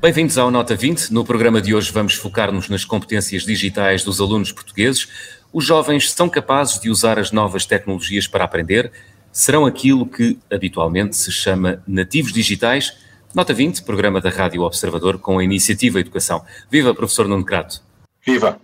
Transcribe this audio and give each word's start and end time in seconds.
Bem-vindos 0.00 0.38
ao 0.38 0.50
Nota 0.50 0.74
20. 0.74 1.12
No 1.12 1.26
programa 1.26 1.60
de 1.60 1.74
hoje 1.74 1.92
vamos 1.92 2.14
focar-nos 2.14 2.70
nas 2.70 2.84
competências 2.84 3.42
digitais 3.42 4.02
dos 4.02 4.18
alunos 4.18 4.50
portugueses. 4.50 5.06
Os 5.52 5.66
jovens 5.66 6.10
são 6.10 6.26
capazes 6.26 6.80
de 6.80 6.88
usar 6.88 7.18
as 7.18 7.30
novas 7.30 7.66
tecnologias 7.66 8.26
para 8.26 8.44
aprender? 8.44 8.90
Serão 9.30 9.66
aquilo 9.66 10.06
que 10.06 10.38
habitualmente 10.50 11.16
se 11.16 11.30
chama 11.30 11.82
nativos 11.86 12.32
digitais? 12.32 13.09
Nota 13.32 13.54
20, 13.54 13.84
programa 13.84 14.20
da 14.20 14.28
Rádio 14.28 14.62
Observador 14.62 15.16
com 15.16 15.38
a 15.38 15.44
iniciativa 15.44 16.00
Educação. 16.00 16.44
Viva, 16.68 16.92
professor 16.92 17.28
Nuno 17.28 17.44
Crato. 17.44 17.80
Viva. 18.26 18.60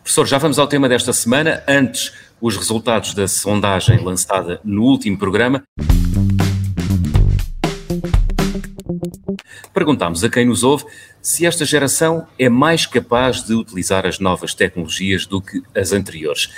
Professor, 0.00 0.24
já 0.28 0.38
vamos 0.38 0.60
ao 0.60 0.68
tema 0.68 0.88
desta 0.88 1.12
semana. 1.12 1.64
Antes, 1.66 2.12
os 2.40 2.56
resultados 2.56 3.14
da 3.14 3.26
sondagem 3.26 3.98
lançada 4.04 4.60
no 4.62 4.84
último 4.84 5.18
programa. 5.18 5.64
Perguntámos 9.74 10.22
a 10.22 10.30
quem 10.30 10.46
nos 10.46 10.62
ouve 10.62 10.84
se 11.20 11.44
esta 11.44 11.64
geração 11.64 12.28
é 12.38 12.48
mais 12.48 12.86
capaz 12.86 13.42
de 13.42 13.54
utilizar 13.54 14.06
as 14.06 14.20
novas 14.20 14.54
tecnologias 14.54 15.26
do 15.26 15.42
que 15.42 15.64
as 15.74 15.90
anteriores. 15.90 16.48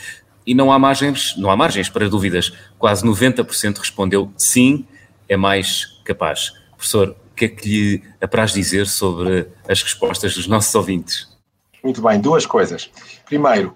E 0.46 0.54
não 0.54 0.70
há 0.70 0.78
margens, 0.78 1.34
não 1.38 1.50
há 1.50 1.56
margens 1.56 1.88
para 1.88 2.10
dúvidas. 2.10 2.52
Quase 2.78 3.06
90% 3.06 3.78
respondeu 3.78 4.30
sim, 4.36 4.86
é 5.26 5.36
mais 5.36 5.98
capaz. 6.04 6.52
Professor, 6.76 7.16
que 7.38 7.44
é 7.44 7.48
que 7.48 7.68
lhe 7.68 8.02
apraz 8.20 8.52
dizer 8.52 8.86
sobre 8.86 9.46
as 9.68 9.82
respostas 9.82 10.34
dos 10.34 10.46
nossos 10.46 10.74
ouvintes? 10.74 11.28
Muito 11.82 12.02
bem, 12.02 12.20
duas 12.20 12.44
coisas. 12.44 12.90
Primeiro, 13.24 13.74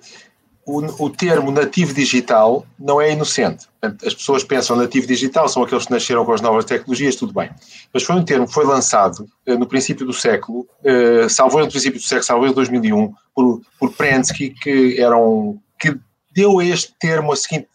o, 0.67 1.05
o, 1.05 1.11
termo 1.11 1.51
nativo 1.51 1.95
digital 1.95 2.67
não 2.79 3.01
é 3.01 3.13
inocente. 3.13 3.67
As 3.81 4.15
pessoas 4.15 4.45
pensam 4.45 4.77
nativo 4.77 5.07
digital, 5.07 5.49
são 5.49 5.63
aqueles 5.63 5.87
que 5.87 5.93
nasceram 5.93 6.25
com 6.25 6.33
as 6.33 6.41
novas 6.41 6.65
tecnologias, 6.65 7.17
tudo 7.17 7.33
bem. 7.33 7.51
Mas 7.93 8.03
foi 8.03 8.17
um 8.17 8.25
termo 8.25 8.47
que 8.47 8.53
foi 8.53 8.65
lançado 8.65 9.27
uh, 9.47 9.59
no 9.59 9.67
princípio 9.67 10.07
do 10.07 10.13
século, 10.13 10.67
uh, 10.85 11.29
salvo 11.29 11.59
no 11.59 11.69
princípio 11.69 11.99
do 11.99 12.05
século, 12.05 12.25
salvo 12.25 12.47
em 12.47 12.53
2001, 12.53 13.13
por, 13.35 13.61
por 13.79 13.93
Prensky, 13.93 14.51
que, 14.51 15.01
era 15.01 15.17
um, 15.17 15.59
que 15.79 15.97
deu 16.33 16.59
a 16.59 16.65
este 16.65 16.95
termo 16.99 17.33
a 17.33 17.37
seguinte 17.37 17.69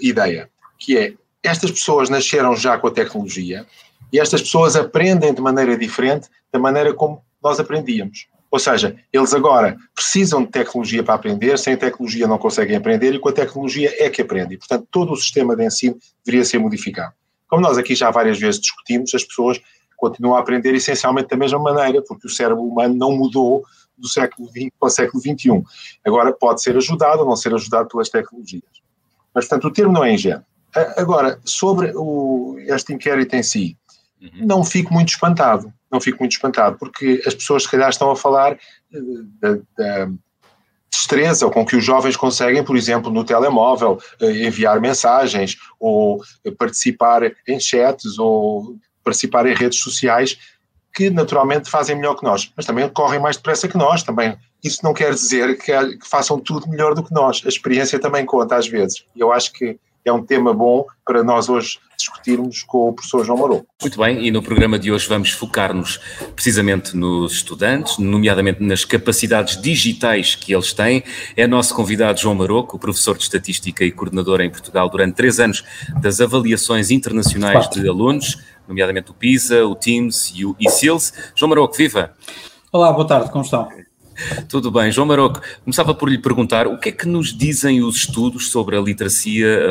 ideia, 0.00 0.50
que 0.78 0.96
é, 0.96 1.14
estas 1.42 1.70
pessoas 1.70 2.08
nasceram 2.08 2.56
já 2.56 2.78
com 2.78 2.88
a 2.88 2.90
tecnologia 2.90 3.66
e 4.12 4.18
estas 4.18 4.42
pessoas 4.42 4.76
aprendem 4.76 5.32
de 5.32 5.40
maneira 5.40 5.76
diferente 5.76 6.28
da 6.52 6.58
maneira 6.58 6.92
como 6.94 7.22
nós 7.42 7.58
aprendíamos. 7.58 8.26
Ou 8.50 8.58
seja, 8.58 8.96
eles 9.12 9.32
agora 9.32 9.76
precisam 9.94 10.42
de 10.42 10.50
tecnologia 10.50 11.04
para 11.04 11.14
aprender, 11.14 11.56
sem 11.58 11.76
tecnologia 11.76 12.26
não 12.26 12.36
conseguem 12.36 12.76
aprender 12.76 13.14
e 13.14 13.18
com 13.18 13.28
a 13.28 13.32
tecnologia 13.32 13.94
é 13.98 14.10
que 14.10 14.22
aprendem. 14.22 14.58
Portanto, 14.58 14.86
todo 14.90 15.12
o 15.12 15.16
sistema 15.16 15.54
de 15.54 15.64
ensino 15.64 15.96
deveria 16.24 16.44
ser 16.44 16.58
modificado. 16.58 17.12
Como 17.48 17.62
nós 17.62 17.78
aqui 17.78 17.94
já 17.94 18.10
várias 18.10 18.38
vezes 18.38 18.60
discutimos, 18.60 19.14
as 19.14 19.24
pessoas 19.24 19.60
continuam 19.96 20.36
a 20.36 20.40
aprender 20.40 20.74
essencialmente 20.74 21.28
da 21.28 21.36
mesma 21.36 21.58
maneira, 21.58 22.02
porque 22.02 22.26
o 22.26 22.30
cérebro 22.30 22.64
humano 22.64 22.94
não 22.94 23.12
mudou 23.12 23.64
do 23.96 24.08
século 24.08 24.48
XX 24.48 24.70
para 24.78 24.86
o 24.86 24.90
século 24.90 25.22
XXI. 25.22 25.62
Agora 26.04 26.32
pode 26.32 26.62
ser 26.62 26.76
ajudado 26.76 27.20
ou 27.20 27.28
não 27.28 27.36
ser 27.36 27.54
ajudado 27.54 27.88
pelas 27.88 28.08
tecnologias. 28.08 28.62
Mas, 29.32 29.46
portanto, 29.46 29.68
o 29.68 29.72
termo 29.72 29.92
não 29.92 30.02
é 30.02 30.12
ingênuo. 30.12 30.44
Agora, 30.96 31.40
sobre 31.44 31.92
o, 31.94 32.56
este 32.60 32.92
inquérito 32.92 33.34
em 33.34 33.42
si, 33.42 33.76
uhum. 34.20 34.46
não 34.46 34.64
fico 34.64 34.92
muito 34.92 35.08
espantado 35.08 35.72
não 35.90 36.00
fico 36.00 36.18
muito 36.20 36.32
espantado, 36.32 36.78
porque 36.78 37.22
as 37.26 37.34
pessoas 37.34 37.64
se 37.64 37.70
calhar 37.70 37.90
estão 37.90 38.10
a 38.10 38.16
falar 38.16 38.52
eh, 38.52 38.98
da, 39.40 39.58
da 39.76 40.10
destreza 40.90 41.48
com 41.50 41.64
que 41.64 41.76
os 41.76 41.84
jovens 41.84 42.16
conseguem, 42.16 42.62
por 42.62 42.76
exemplo, 42.76 43.10
no 43.10 43.24
telemóvel, 43.24 44.00
eh, 44.20 44.46
enviar 44.46 44.80
mensagens 44.80 45.56
ou 45.78 46.22
participar 46.56 47.32
em 47.46 47.58
chats 47.58 48.18
ou 48.18 48.76
participar 49.02 49.46
em 49.46 49.54
redes 49.54 49.80
sociais 49.80 50.38
que 50.92 51.08
naturalmente 51.08 51.70
fazem 51.70 51.96
melhor 51.96 52.16
que 52.16 52.24
nós, 52.24 52.52
mas 52.56 52.66
também 52.66 52.88
correm 52.88 53.20
mais 53.20 53.36
depressa 53.36 53.68
que 53.68 53.76
nós 53.76 54.02
também. 54.02 54.36
Isso 54.62 54.80
não 54.82 54.92
quer 54.92 55.14
dizer 55.14 55.56
que, 55.56 55.72
que 55.96 56.08
façam 56.08 56.38
tudo 56.38 56.68
melhor 56.68 56.94
do 56.94 57.02
que 57.02 57.14
nós. 57.14 57.42
A 57.44 57.48
experiência 57.48 57.98
também 57.98 58.26
conta 58.26 58.56
às 58.56 58.66
vezes. 58.66 59.04
E 59.14 59.20
eu 59.20 59.32
acho 59.32 59.52
que 59.52 59.78
é 60.04 60.12
um 60.12 60.24
tema 60.24 60.52
bom 60.52 60.84
para 61.04 61.22
nós 61.22 61.48
hoje 61.48 61.78
discutirmos 61.96 62.62
com 62.62 62.88
o 62.88 62.92
professor 62.92 63.24
João 63.24 63.38
Maroco. 63.38 63.66
Muito 63.80 63.98
bem, 63.98 64.26
e 64.26 64.30
no 64.30 64.42
programa 64.42 64.78
de 64.78 64.90
hoje 64.90 65.06
vamos 65.06 65.30
focar-nos 65.30 66.00
precisamente 66.34 66.96
nos 66.96 67.32
estudantes, 67.32 67.98
nomeadamente 67.98 68.62
nas 68.62 68.84
capacidades 68.84 69.60
digitais 69.60 70.34
que 70.34 70.54
eles 70.54 70.72
têm. 70.72 71.02
É 71.36 71.46
nosso 71.46 71.74
convidado 71.74 72.20
João 72.20 72.34
Maroco, 72.34 72.78
professor 72.78 73.16
de 73.16 73.24
Estatística 73.24 73.84
e 73.84 73.92
coordenador 73.92 74.40
em 74.40 74.50
Portugal 74.50 74.88
durante 74.88 75.14
três 75.14 75.38
anos 75.38 75.62
das 76.00 76.20
avaliações 76.20 76.90
internacionais 76.90 77.68
de 77.68 77.86
alunos, 77.86 78.38
nomeadamente 78.66 79.10
o 79.10 79.14
PISA, 79.14 79.66
o 79.66 79.74
TIMSS 79.74 80.32
e 80.34 80.46
o 80.46 80.56
ICILS. 80.58 81.12
João 81.34 81.50
Maroco, 81.50 81.76
viva! 81.76 82.14
Olá, 82.72 82.92
boa 82.92 83.06
tarde, 83.06 83.30
como 83.30 83.44
estão? 83.44 83.68
Tudo 84.48 84.70
bem. 84.70 84.90
João 84.90 85.06
Maroco, 85.06 85.40
começava 85.64 85.94
por 85.94 86.08
lhe 86.08 86.18
perguntar 86.18 86.66
o 86.66 86.78
que 86.78 86.88
é 86.88 86.92
que 86.92 87.06
nos 87.06 87.36
dizem 87.36 87.82
os 87.82 87.96
estudos 87.96 88.50
sobre 88.50 88.76
a 88.76 88.80
literacia, 88.80 89.68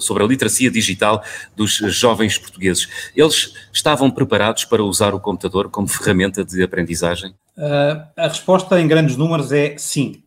sobre 0.00 0.22
a 0.22 0.26
literacia 0.26 0.70
digital 0.70 1.22
dos 1.56 1.76
jovens 1.76 2.38
portugueses? 2.38 2.88
Eles 3.14 3.54
estavam 3.72 4.10
preparados 4.10 4.64
para 4.64 4.82
usar 4.82 5.14
o 5.14 5.20
computador 5.20 5.70
como 5.70 5.88
ferramenta 5.88 6.44
de 6.44 6.62
aprendizagem? 6.62 7.34
Uh, 7.56 8.02
a 8.16 8.28
resposta 8.28 8.80
em 8.80 8.88
grandes 8.88 9.16
números 9.16 9.52
é 9.52 9.76
sim. 9.76 10.22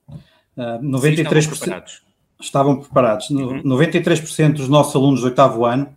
Uh, 0.58 0.82
93% 0.82 1.02
sim, 1.02 1.20
estavam 1.20 1.58
preparados. 1.58 2.02
Estavam 2.40 2.78
preparados. 2.78 3.30
Uhum. 3.30 3.64
93% 3.64 4.54
dos 4.54 4.70
nossos 4.70 4.96
alunos 4.96 5.22
do 5.22 5.28
oitavo 5.28 5.66
ano, 5.66 5.90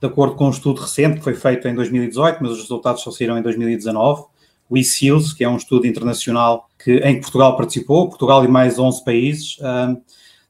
de 0.00 0.06
acordo 0.06 0.34
com 0.34 0.46
um 0.46 0.50
estudo 0.50 0.80
recente 0.80 1.18
que 1.18 1.24
foi 1.24 1.34
feito 1.34 1.68
em 1.68 1.74
2018, 1.74 2.38
mas 2.40 2.52
os 2.52 2.60
resultados 2.60 3.02
só 3.02 3.10
saíram 3.10 3.36
em 3.36 3.42
2019, 3.42 4.24
o 4.70 4.78
eSeals, 4.78 5.32
que 5.32 5.42
é 5.42 5.48
um 5.48 5.56
estudo 5.56 5.86
internacional 5.86 6.68
que, 6.82 6.98
em 6.98 7.16
que 7.16 7.22
Portugal 7.22 7.56
participou, 7.56 8.08
Portugal 8.08 8.44
e 8.44 8.48
mais 8.48 8.78
11 8.78 9.04
países. 9.04 9.56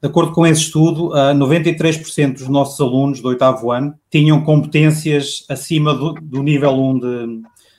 de 0.03 0.09
acordo 0.09 0.33
com 0.33 0.47
esse 0.47 0.61
estudo, 0.61 1.09
93% 1.09 2.35
dos 2.35 2.49
nossos 2.49 2.79
alunos 2.81 3.21
do 3.21 3.29
oitavo 3.29 3.73
ano 3.73 3.95
tinham 4.11 4.43
competências 4.43 5.45
acima 5.49 5.95
do, 5.95 6.13
do 6.13 6.43
nível 6.43 6.73
1 6.73 6.99
de, 6.99 7.27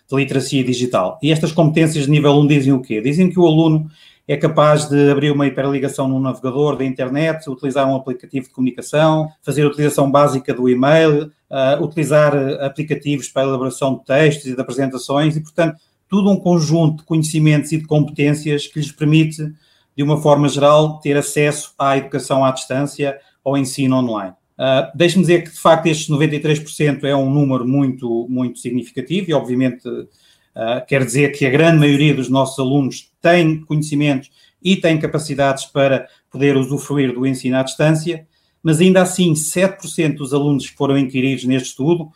de 0.09 0.15
literacia 0.15 0.63
digital. 0.63 1.19
E 1.21 1.31
estas 1.31 1.51
competências 1.51 2.05
de 2.05 2.11
nível 2.11 2.33
1 2.39 2.47
dizem 2.47 2.73
o 2.73 2.81
quê? 2.81 2.99
Dizem 2.99 3.29
que 3.29 3.39
o 3.39 3.45
aluno 3.45 3.89
é 4.27 4.37
capaz 4.37 4.87
de 4.87 5.11
abrir 5.11 5.31
uma 5.31 5.45
hiperligação 5.45 6.07
no 6.07 6.19
navegador 6.19 6.77
da 6.77 6.85
internet, 6.85 7.49
utilizar 7.49 7.87
um 7.87 7.95
aplicativo 7.95 8.47
de 8.47 8.53
comunicação, 8.53 9.27
fazer 9.41 9.63
a 9.63 9.67
utilização 9.67 10.09
básica 10.09 10.53
do 10.53 10.69
e-mail, 10.69 11.31
uh, 11.49 11.83
utilizar 11.83 12.33
aplicativos 12.61 13.27
para 13.27 13.41
a 13.41 13.45
elaboração 13.45 13.95
de 13.95 14.05
textos 14.05 14.45
e 14.45 14.55
de 14.55 14.61
apresentações 14.61 15.35
e, 15.35 15.41
portanto, 15.41 15.75
tudo 16.11 16.29
um 16.29 16.35
conjunto 16.35 16.97
de 16.97 17.03
conhecimentos 17.05 17.71
e 17.71 17.77
de 17.77 17.85
competências 17.85 18.67
que 18.67 18.77
lhes 18.77 18.91
permite, 18.91 19.49
de 19.95 20.03
uma 20.03 20.21
forma 20.21 20.49
geral, 20.49 20.99
ter 20.99 21.15
acesso 21.15 21.73
à 21.79 21.97
educação 21.97 22.43
à 22.43 22.51
distância, 22.51 23.17
ao 23.45 23.57
ensino 23.57 23.95
online. 23.95 24.33
Uh, 24.59 24.91
Deixe-me 24.93 25.21
dizer 25.21 25.45
que, 25.45 25.51
de 25.51 25.59
facto, 25.59 25.85
estes 25.85 26.09
93% 26.09 27.05
é 27.05 27.15
um 27.15 27.29
número 27.29 27.65
muito, 27.65 28.27
muito 28.29 28.59
significativo 28.59 29.29
e, 29.29 29.33
obviamente, 29.33 29.87
uh, 29.87 30.85
quer 30.85 31.05
dizer 31.05 31.31
que 31.31 31.45
a 31.45 31.49
grande 31.49 31.79
maioria 31.79 32.13
dos 32.13 32.27
nossos 32.27 32.59
alunos 32.59 33.09
tem 33.21 33.61
conhecimentos 33.61 34.29
e 34.61 34.75
tem 34.75 34.99
capacidades 34.99 35.63
para 35.63 36.09
poder 36.29 36.57
usufruir 36.57 37.13
do 37.13 37.25
ensino 37.25 37.55
à 37.55 37.63
distância, 37.63 38.27
mas 38.61 38.81
ainda 38.81 39.01
assim, 39.01 39.31
7% 39.31 40.17
dos 40.17 40.33
alunos 40.33 40.69
que 40.69 40.75
foram 40.75 40.97
inquiridos 40.97 41.45
neste 41.45 41.69
estudo 41.69 42.11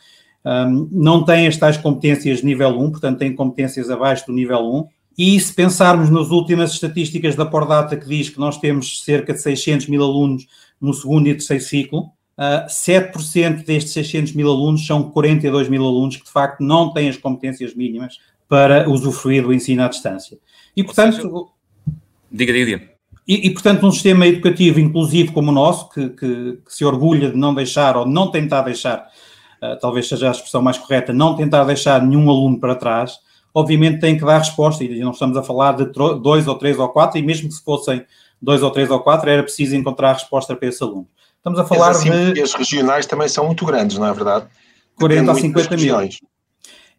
um, 0.45 0.87
não 0.91 1.23
têm 1.23 1.47
as 1.47 1.57
tais 1.57 1.77
competências 1.77 2.39
de 2.39 2.45
nível 2.45 2.69
1, 2.69 2.91
portanto 2.91 3.19
têm 3.19 3.35
competências 3.35 3.89
abaixo 3.89 4.27
do 4.27 4.33
nível 4.33 4.59
1. 4.59 4.87
E 5.17 5.39
se 5.39 5.53
pensarmos 5.53 6.09
nas 6.09 6.29
últimas 6.29 6.73
estatísticas 6.73 7.35
da 7.35 7.45
Pordata 7.45 7.95
que 7.95 8.07
diz 8.07 8.29
que 8.29 8.39
nós 8.39 8.57
temos 8.57 9.03
cerca 9.03 9.33
de 9.33 9.41
600 9.41 9.87
mil 9.87 10.03
alunos 10.03 10.45
no 10.79 10.93
segundo 10.93 11.27
e 11.27 11.33
terceiro 11.33 11.63
ciclo, 11.63 12.11
uh, 12.37 12.67
7% 12.67 13.65
destes 13.65 13.93
600 13.93 14.33
mil 14.33 14.49
alunos 14.49 14.85
são 14.85 15.09
42 15.09 15.69
mil 15.69 15.85
alunos 15.85 16.17
que 16.17 16.25
de 16.25 16.31
facto 16.31 16.61
não 16.61 16.93
têm 16.93 17.09
as 17.09 17.17
competências 17.17 17.73
mínimas 17.73 18.19
para 18.47 18.89
usufruir 18.89 19.43
do 19.43 19.53
ensino 19.53 19.83
à 19.83 19.87
distância. 19.87 20.37
E 20.75 20.83
portanto... 20.83 21.15
Seja, 21.15 21.29
diga, 22.31 22.53
diga, 22.53 22.65
diga. 22.65 22.95
E, 23.27 23.47
e, 23.47 23.49
portanto, 23.49 23.87
um 23.87 23.91
sistema 23.91 24.27
educativo 24.27 24.79
inclusivo 24.79 25.33
como 25.33 25.49
o 25.49 25.53
nosso, 25.53 25.89
que, 25.89 26.09
que, 26.09 26.59
que, 26.63 26.73
se 26.73 26.85
orgulha 26.85 27.31
de 27.31 27.37
não 27.37 27.55
deixar 27.55 27.97
ou 27.97 28.05
não 28.05 28.29
tentar 28.29 28.61
deixar 28.61 29.07
eh, 29.65 29.75
talvez 29.77 30.07
seja 30.07 30.27
a 30.27 30.31
expressão 30.31 30.61
mais 30.61 30.77
correta, 30.77 31.11
não 31.11 31.35
tentar 31.35 31.63
deixar 31.63 32.01
nenhum 32.01 32.29
aluno 32.29 32.59
para 32.59 32.75
trás, 32.75 33.17
obviamente 33.53 33.99
tem 33.99 34.17
que 34.17 34.25
dar 34.25 34.37
resposta, 34.37 34.83
e 34.83 34.99
não 34.99 35.11
estamos 35.11 35.35
a 35.37 35.43
falar 35.43 35.73
de 35.73 35.85
dois 36.21 36.47
ou 36.47 36.55
três 36.55 36.77
ou 36.77 36.89
quatro, 36.89 37.17
e 37.17 37.23
mesmo 37.23 37.47
que 37.47 37.55
se 37.55 37.63
fossem 37.63 38.05
dois 38.41 38.61
ou 38.61 38.69
três 38.69 38.91
ou 38.91 38.99
quatro, 38.99 39.29
era 39.29 39.41
preciso 39.41 39.75
encontrar 39.75 40.11
a 40.11 40.13
resposta 40.13 40.55
para 40.55 40.67
esse 40.67 40.83
aluno. 40.83 41.07
Estamos 41.37 41.59
a 41.59 41.65
falar 41.65 41.91
as 41.91 42.03
de... 42.03 42.41
As 42.41 42.53
regionais 42.53 43.05
também 43.05 43.29
são 43.29 43.45
muito 43.45 43.65
grandes, 43.65 43.97
não 43.97 44.07
é 44.07 44.13
verdade? 44.13 44.47
40 44.95 45.31
a 45.31 45.35
50 45.35 45.77
mil. 45.77 45.95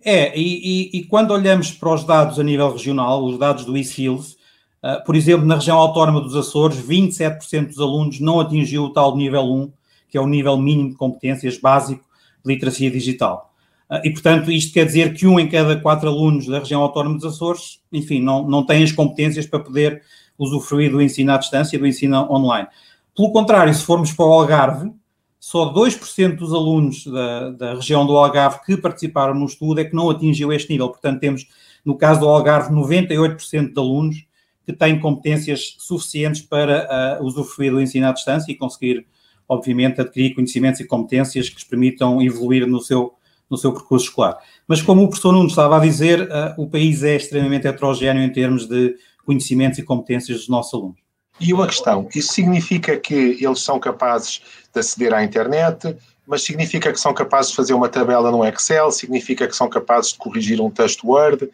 É, 0.04 0.38
e, 0.38 0.90
e, 0.92 0.98
e, 0.98 1.04
quando 1.04 1.32
olhamos 1.32 1.72
para 1.72 1.92
os 1.92 2.04
dados 2.04 2.38
a 2.38 2.42
nível 2.42 2.70
regional, 2.70 3.24
os 3.24 3.38
dados 3.38 3.64
do 3.64 3.76
eSeals, 3.76 4.36
uh, 4.84 5.04
por 5.04 5.16
exemplo, 5.16 5.44
na 5.44 5.56
região 5.56 5.76
autónoma 5.76 6.20
dos 6.20 6.36
Açores, 6.36 6.78
27% 6.78 7.68
dos 7.68 7.80
alunos 7.80 8.20
não 8.20 8.38
atingiu 8.38 8.84
o 8.84 8.92
tal 8.92 9.16
nível 9.16 9.42
1, 9.42 9.72
que 10.08 10.16
é 10.16 10.20
o 10.20 10.26
nível 10.28 10.56
mínimo 10.56 10.90
de 10.90 10.96
competências 10.96 11.58
básico 11.58 12.05
literacia 12.46 12.90
digital. 12.90 13.52
Uh, 13.90 14.00
e, 14.04 14.10
portanto, 14.10 14.50
isto 14.50 14.72
quer 14.72 14.86
dizer 14.86 15.14
que 15.14 15.26
um 15.26 15.38
em 15.38 15.48
cada 15.48 15.76
quatro 15.80 16.08
alunos 16.08 16.46
da 16.46 16.58
região 16.58 16.82
autónoma 16.82 17.16
dos 17.16 17.24
Açores, 17.24 17.80
enfim, 17.92 18.20
não, 18.20 18.48
não 18.48 18.64
tem 18.64 18.82
as 18.82 18.92
competências 18.92 19.46
para 19.46 19.60
poder 19.60 20.02
usufruir 20.38 20.90
do 20.90 21.00
ensino 21.00 21.32
à 21.32 21.38
distância, 21.38 21.78
do 21.78 21.86
ensino 21.86 22.16
online. 22.30 22.68
Pelo 23.16 23.32
contrário, 23.32 23.72
se 23.72 23.82
formos 23.82 24.12
para 24.12 24.26
o 24.26 24.32
Algarve, 24.32 24.92
só 25.38 25.72
2% 25.72 26.36
dos 26.36 26.52
alunos 26.52 27.06
da, 27.06 27.50
da, 27.50 27.74
região 27.74 28.04
do 28.04 28.16
Algarve 28.16 28.64
que 28.64 28.76
participaram 28.76 29.34
no 29.34 29.46
estudo 29.46 29.80
é 29.80 29.84
que 29.84 29.94
não 29.94 30.10
atingiu 30.10 30.52
este 30.52 30.70
nível. 30.70 30.88
Portanto, 30.88 31.20
temos, 31.20 31.46
no 31.84 31.96
caso 31.96 32.20
do 32.20 32.28
Algarve, 32.28 32.74
98% 32.74 33.72
de 33.72 33.78
alunos 33.78 34.26
que 34.64 34.72
têm 34.72 34.98
competências 34.98 35.76
suficientes 35.78 36.42
para 36.42 37.20
uh, 37.20 37.24
usufruir 37.24 37.70
do 37.70 37.80
ensino 37.80 38.08
à 38.08 38.12
distância 38.12 38.50
e 38.50 38.56
conseguir, 38.56 39.06
obviamente, 39.48 40.00
adquirir 40.00 40.34
conhecimentos 40.34 40.80
e 40.80 40.84
competências 40.84 41.48
que 41.48 41.56
lhes 41.56 41.64
permitam 41.64 42.20
evoluir 42.22 42.66
no 42.66 42.80
seu, 42.80 43.14
no 43.50 43.56
seu 43.56 43.72
percurso 43.72 44.06
escolar. 44.06 44.38
Mas, 44.66 44.82
como 44.82 45.02
o 45.02 45.08
professor 45.08 45.32
Nuno 45.32 45.48
estava 45.48 45.76
a 45.76 45.80
dizer, 45.80 46.22
uh, 46.22 46.54
o 46.60 46.68
país 46.68 47.02
é 47.02 47.16
extremamente 47.16 47.66
heterogéneo 47.66 48.22
em 48.22 48.32
termos 48.32 48.66
de 48.66 48.96
conhecimentos 49.24 49.78
e 49.78 49.82
competências 49.82 50.38
dos 50.38 50.48
nossos 50.48 50.74
alunos. 50.74 51.06
E 51.40 51.52
uma 51.52 51.66
questão: 51.66 52.08
isso 52.14 52.32
significa 52.32 52.96
que 52.96 53.14
eles 53.14 53.60
são 53.60 53.78
capazes 53.78 54.40
de 54.72 54.80
aceder 54.80 55.12
à 55.12 55.22
internet, 55.22 55.96
mas 56.26 56.42
significa 56.42 56.92
que 56.92 56.98
são 56.98 57.12
capazes 57.14 57.50
de 57.50 57.56
fazer 57.56 57.74
uma 57.74 57.88
tabela 57.88 58.30
no 58.30 58.44
Excel, 58.44 58.90
significa 58.90 59.46
que 59.46 59.54
são 59.54 59.68
capazes 59.68 60.12
de 60.12 60.18
corrigir 60.18 60.60
um 60.60 60.70
texto 60.70 61.06
Word, 61.06 61.48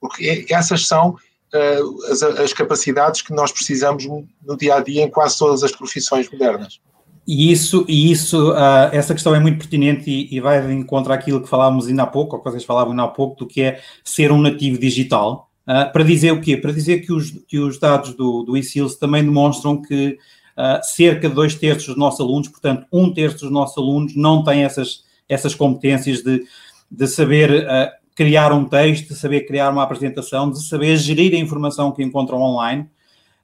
porque 0.00 0.46
essas 0.50 0.86
são 0.86 1.10
uh, 1.10 2.12
as, 2.12 2.22
as, 2.22 2.52
capacidades 2.52 3.22
que 3.22 3.32
nós 3.32 3.52
precisamos 3.52 4.04
no 4.06 4.56
dia 4.56 4.76
a 4.76 4.80
dia 4.80 5.02
em 5.02 5.10
quase 5.10 5.38
todas 5.38 5.62
as 5.62 5.72
profissões 5.72 6.30
modernas. 6.30 6.80
E 7.30 7.52
isso, 7.52 7.84
e 7.86 8.10
isso 8.10 8.52
uh, 8.52 8.88
essa 8.90 9.12
questão 9.12 9.34
é 9.34 9.38
muito 9.38 9.58
pertinente 9.58 10.10
e, 10.10 10.34
e 10.34 10.40
vai 10.40 10.66
de 10.66 10.72
encontro 10.72 11.12
àquilo 11.12 11.42
que 11.42 11.48
falávamos 11.48 11.86
ainda 11.86 12.04
há 12.04 12.06
pouco, 12.06 12.34
ou 12.34 12.42
que 12.42 12.50
vocês 12.50 12.64
falavam 12.64 12.92
ainda 12.92 13.02
há 13.02 13.08
pouco, 13.08 13.36
do 13.40 13.46
que 13.46 13.60
é 13.60 13.82
ser 14.02 14.32
um 14.32 14.40
nativo 14.40 14.78
digital. 14.78 15.50
Uh, 15.66 15.92
para 15.92 16.02
dizer 16.04 16.32
o 16.32 16.40
quê? 16.40 16.56
Para 16.56 16.72
dizer 16.72 17.00
que 17.00 17.12
os, 17.12 17.30
que 17.46 17.58
os 17.58 17.78
dados 17.78 18.14
do, 18.14 18.44
do 18.44 18.56
eSeals 18.56 18.96
também 18.96 19.22
demonstram 19.22 19.82
que 19.82 20.16
uh, 20.56 20.82
cerca 20.82 21.28
de 21.28 21.34
dois 21.34 21.54
terços 21.54 21.88
dos 21.88 21.98
nossos 21.98 22.18
alunos, 22.18 22.48
portanto, 22.48 22.86
um 22.90 23.12
terço 23.12 23.40
dos 23.40 23.50
nossos 23.50 23.76
alunos 23.76 24.16
não 24.16 24.42
têm 24.42 24.64
essas, 24.64 25.04
essas 25.28 25.54
competências 25.54 26.22
de, 26.22 26.46
de 26.90 27.06
saber 27.06 27.68
criar 28.16 28.54
um 28.54 28.64
texto, 28.64 29.08
de 29.08 29.14
saber 29.14 29.42
criar 29.42 29.70
uma 29.70 29.82
apresentação, 29.82 30.50
de 30.50 30.66
saber 30.66 30.96
gerir 30.96 31.34
a 31.34 31.38
informação 31.38 31.92
que 31.92 32.02
encontram 32.02 32.40
online. 32.40 32.88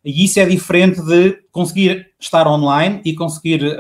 E 0.05 0.25
isso 0.25 0.39
é 0.39 0.45
diferente 0.45 1.01
de 1.01 1.39
conseguir 1.51 2.11
estar 2.21 2.47
online 2.47 3.01
e 3.05 3.15
conseguir 3.15 3.77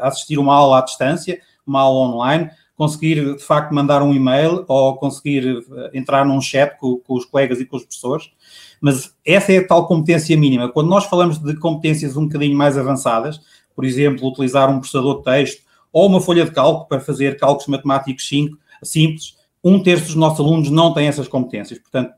assistir 0.00 0.38
uma 0.38 0.54
aula 0.54 0.78
à 0.78 0.82
distância, 0.82 1.40
uma 1.66 1.80
aula 1.80 2.14
online, 2.14 2.50
conseguir 2.76 3.36
de 3.36 3.42
facto 3.42 3.72
mandar 3.72 4.02
um 4.02 4.12
e-mail 4.12 4.64
ou 4.66 4.96
conseguir 4.96 5.46
eh, 5.46 5.90
entrar 5.94 6.24
num 6.24 6.40
chat 6.40 6.76
com, 6.78 6.96
com, 6.96 7.14
os 7.14 7.24
colegas 7.24 7.60
e 7.60 7.66
com 7.66 7.76
os 7.76 7.84
professores, 7.84 8.30
mas 8.80 9.14
essa 9.24 9.52
é 9.52 9.58
a 9.58 9.66
tal 9.66 9.86
competência 9.86 10.36
mínima. 10.36 10.68
Quando 10.68 10.88
nós 10.88 11.04
falamos 11.04 11.38
de 11.38 11.54
competências 11.56 12.16
um 12.16 12.24
bocadinho 12.24 12.56
mais 12.56 12.76
avançadas, 12.76 13.40
por 13.74 13.84
exemplo, 13.84 14.28
utilizar 14.28 14.68
um 14.70 14.80
processador 14.80 15.18
de 15.18 15.24
texto 15.24 15.62
ou 15.92 16.08
uma 16.08 16.20
folha 16.20 16.44
de 16.44 16.50
cálculo 16.50 16.86
para 16.86 17.00
fazer 17.00 17.38
cálculos 17.38 17.68
matemáticos 17.68 18.28
simples, 18.82 19.36
um 19.62 19.80
terço 19.80 20.06
dos 20.06 20.14
nossos 20.16 20.40
alunos 20.40 20.70
não 20.70 20.92
tem 20.92 21.06
essas 21.06 21.28
competências. 21.28 21.78
Portanto, 21.78 22.14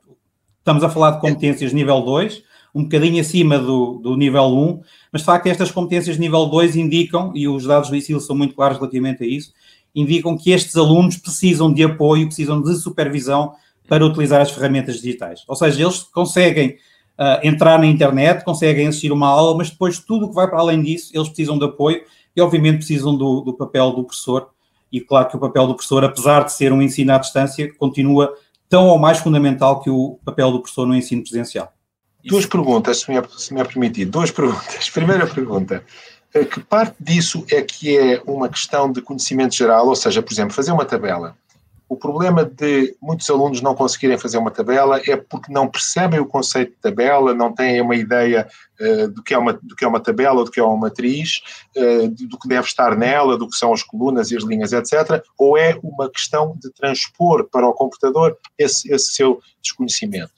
estamos 0.59 0.83
a 0.83 0.89
falar 0.89 1.13
de 1.13 1.21
competências 1.21 1.73
nível 1.73 2.01
2, 2.01 2.43
um 2.75 2.83
bocadinho 2.83 3.21
acima 3.21 3.59
do, 3.59 4.01
do 4.03 4.17
nível 4.17 4.47
1, 4.47 4.81
mas 5.13 5.23
de 5.23 5.27
facto 5.27 5.47
estas 5.47 5.71
competências 5.71 6.19
nível 6.19 6.47
2 6.47 6.75
indicam, 6.75 7.31
e 7.35 7.47
os 7.47 7.65
dados 7.65 7.89
do 7.89 7.97
ICIL 7.97 8.19
são 8.21 8.37
muito 8.37 8.55
claros 8.55 8.79
relativamente 8.79 9.23
a 9.23 9.27
isso, 9.27 9.53
indicam 9.95 10.37
que 10.37 10.51
estes 10.51 10.77
alunos 10.77 11.17
precisam 11.17 11.73
de 11.73 11.85
apoio, 11.85 12.27
precisam 12.27 12.61
de 12.61 12.75
supervisão 12.77 13.53
para 13.89 14.05
utilizar 14.05 14.41
as 14.41 14.51
ferramentas 14.51 14.97
digitais. 14.97 15.45
Ou 15.47 15.55
seja, 15.55 15.83
eles 15.83 16.03
conseguem 16.03 16.71
uh, 17.19 17.47
entrar 17.47 17.79
na 17.79 17.87
internet, 17.87 18.45
conseguem 18.45 18.89
assistir 18.89 19.13
uma 19.13 19.29
aula, 19.29 19.57
mas 19.57 19.71
depois 19.71 20.01
tudo 20.01 20.27
o 20.27 20.29
que 20.31 20.35
vai 20.35 20.49
para 20.49 20.59
além 20.59 20.83
disso, 20.83 21.13
eles 21.15 21.29
precisam 21.29 21.57
de 21.57 21.65
apoio 21.65 22.03
e, 22.35 22.41
obviamente, 22.41 22.79
precisam 22.79 23.17
do, 23.17 23.41
do 23.43 23.55
papel 23.55 23.93
do 23.93 24.03
professor. 24.03 24.49
E 24.91 25.01
claro 25.01 25.29
que 25.29 25.37
o 25.37 25.41
papel 25.41 25.67
do 25.67 25.75
professor, 25.75 26.05
apesar 26.05 26.45
de 26.45 26.53
ser 26.53 26.73
um 26.73 26.83
ensino 26.83 27.13
à 27.13 27.19
distância, 27.19 27.73
continua 27.77 28.33
tão 28.69 28.89
ou 28.89 28.99
mais 28.99 29.19
fundamental 29.19 29.81
que 29.81 29.91
o 29.91 30.19
papel 30.25 30.51
do 30.51 30.61
professor 30.61 30.87
no 30.87 30.97
ensino 30.97 31.23
presencial. 31.23 31.73
Duas 32.25 32.47
perguntas, 32.47 33.01
se 33.01 33.11
me 33.11 33.19
é, 33.19 33.23
se 33.37 33.53
me 33.53 33.61
é 33.61 33.65
permitido. 33.65 34.11
Duas 34.11 34.31
perguntas. 34.31 34.89
Primeira 34.91 35.27
pergunta 35.27 35.85
que 36.43 36.59
parte 36.59 36.97
disso 36.99 37.47
é 37.49 37.63
que 37.63 37.97
é 37.97 38.21
uma 38.27 38.49
questão 38.49 38.91
de 38.91 39.01
conhecimento 39.01 39.55
geral, 39.55 39.87
ou 39.87 39.95
seja, 39.95 40.21
por 40.21 40.33
exemplo, 40.33 40.53
fazer 40.53 40.73
uma 40.73 40.85
tabela. 40.85 41.37
O 41.87 41.97
problema 41.97 42.45
de 42.45 42.97
muitos 43.01 43.29
alunos 43.29 43.61
não 43.61 43.75
conseguirem 43.75 44.19
fazer 44.19 44.39
uma 44.39 44.51
tabela 44.51 45.01
é 45.07 45.17
porque 45.17 45.53
não 45.53 45.69
percebem 45.69 46.19
o 46.19 46.27
conceito 46.27 46.71
de 46.71 46.79
tabela, 46.79 47.35
não 47.35 47.55
têm 47.55 47.81
uma 47.81 47.95
ideia 47.95 48.49
uh, 48.81 49.09
do, 49.09 49.23
que 49.23 49.35
é 49.35 49.39
uma, 49.39 49.53
do 49.53 49.77
que 49.77 49.85
é 49.85 49.89
uma 49.89 50.01
tabela, 50.01 50.45
do 50.45 50.51
que 50.51 50.59
é 50.59 50.63
uma 50.65 50.77
matriz, 50.77 51.43
uh, 51.77 52.09
do 52.09 52.39
que 52.39 52.49
deve 52.49 52.67
estar 52.67 52.97
nela, 52.97 53.37
do 53.37 53.49
que 53.49 53.55
são 53.55 53.73
as 53.73 53.83
colunas 53.83 54.31
e 54.31 54.37
as 54.37 54.43
linhas, 54.43 54.73
etc. 54.73 55.23
Ou 55.39 55.59
é 55.59 55.79
uma 55.85 56.11
questão 56.11 56.57
de 56.61 56.73
transpor 56.73 57.49
para 57.51 57.69
o 57.69 57.75
computador 57.75 58.37
esse, 58.59 58.93
esse 58.93 59.15
seu 59.15 59.41
desconhecimento? 59.63 60.33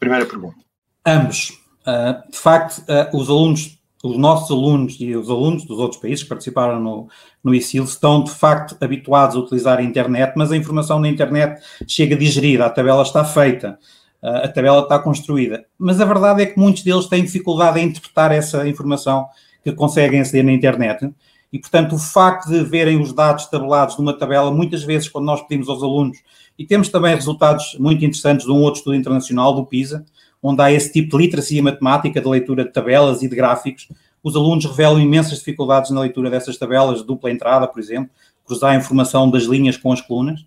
Primeira 0.00 0.26
pergunta. 0.26 0.58
Ambos. 1.06 1.60
Uh, 1.86 2.30
de 2.30 2.38
facto, 2.38 2.84
os 3.12 3.28
alunos 3.28 3.78
os 4.02 4.18
nossos 4.18 4.50
alunos 4.50 4.96
e 4.98 5.14
os 5.14 5.30
alunos 5.30 5.64
dos 5.64 5.78
outros 5.78 6.00
países 6.00 6.24
que 6.24 6.28
participaram 6.28 6.80
no, 6.80 7.08
no 7.42 7.54
ISIL 7.54 7.84
estão 7.84 8.24
de 8.24 8.32
facto 8.32 8.76
habituados 8.80 9.36
a 9.36 9.38
utilizar 9.38 9.78
a 9.78 9.82
internet, 9.82 10.32
mas 10.36 10.50
a 10.50 10.56
informação 10.56 10.98
na 10.98 11.08
internet 11.08 11.62
chega 11.86 12.16
digerida, 12.16 12.66
a 12.66 12.70
tabela 12.70 13.02
está 13.02 13.24
feita, 13.24 13.78
a 14.20 14.48
tabela 14.48 14.82
está 14.82 14.98
construída. 14.98 15.64
Mas 15.78 16.00
a 16.00 16.04
verdade 16.04 16.42
é 16.42 16.46
que 16.46 16.58
muitos 16.58 16.82
deles 16.82 17.06
têm 17.06 17.22
dificuldade 17.22 17.78
em 17.78 17.86
interpretar 17.86 18.32
essa 18.32 18.66
informação 18.66 19.26
que 19.62 19.70
conseguem 19.72 20.20
aceder 20.20 20.44
na 20.44 20.52
internet. 20.52 21.08
E, 21.52 21.58
portanto, 21.58 21.94
o 21.94 21.98
facto 21.98 22.48
de 22.48 22.64
verem 22.64 23.00
os 23.00 23.12
dados 23.12 23.46
tabelados 23.46 23.96
numa 23.98 24.16
tabela, 24.16 24.50
muitas 24.50 24.82
vezes, 24.82 25.08
quando 25.08 25.26
nós 25.26 25.42
pedimos 25.42 25.68
aos 25.68 25.82
alunos, 25.82 26.18
e 26.58 26.64
temos 26.64 26.88
também 26.88 27.14
resultados 27.14 27.76
muito 27.78 28.04
interessantes 28.04 28.46
de 28.46 28.52
um 28.52 28.62
outro 28.62 28.78
estudo 28.78 28.96
internacional, 28.96 29.54
do 29.54 29.66
PISA, 29.66 30.04
onde 30.42 30.60
há 30.60 30.72
esse 30.72 30.92
tipo 30.92 31.16
de 31.16 31.24
literacia 31.24 31.62
matemática, 31.62 32.20
de 32.20 32.28
leitura 32.28 32.64
de 32.64 32.72
tabelas 32.72 33.22
e 33.22 33.28
de 33.28 33.36
gráficos, 33.36 33.88
os 34.22 34.36
alunos 34.36 34.64
revelam 34.64 35.00
imensas 35.00 35.38
dificuldades 35.38 35.90
na 35.90 36.00
leitura 36.00 36.30
dessas 36.30 36.56
tabelas, 36.56 37.02
dupla 37.02 37.30
entrada, 37.30 37.66
por 37.66 37.80
exemplo, 37.80 38.10
cruzar 38.44 38.72
a 38.72 38.76
informação 38.76 39.30
das 39.30 39.44
linhas 39.44 39.76
com 39.76 39.92
as 39.92 40.00
colunas. 40.00 40.44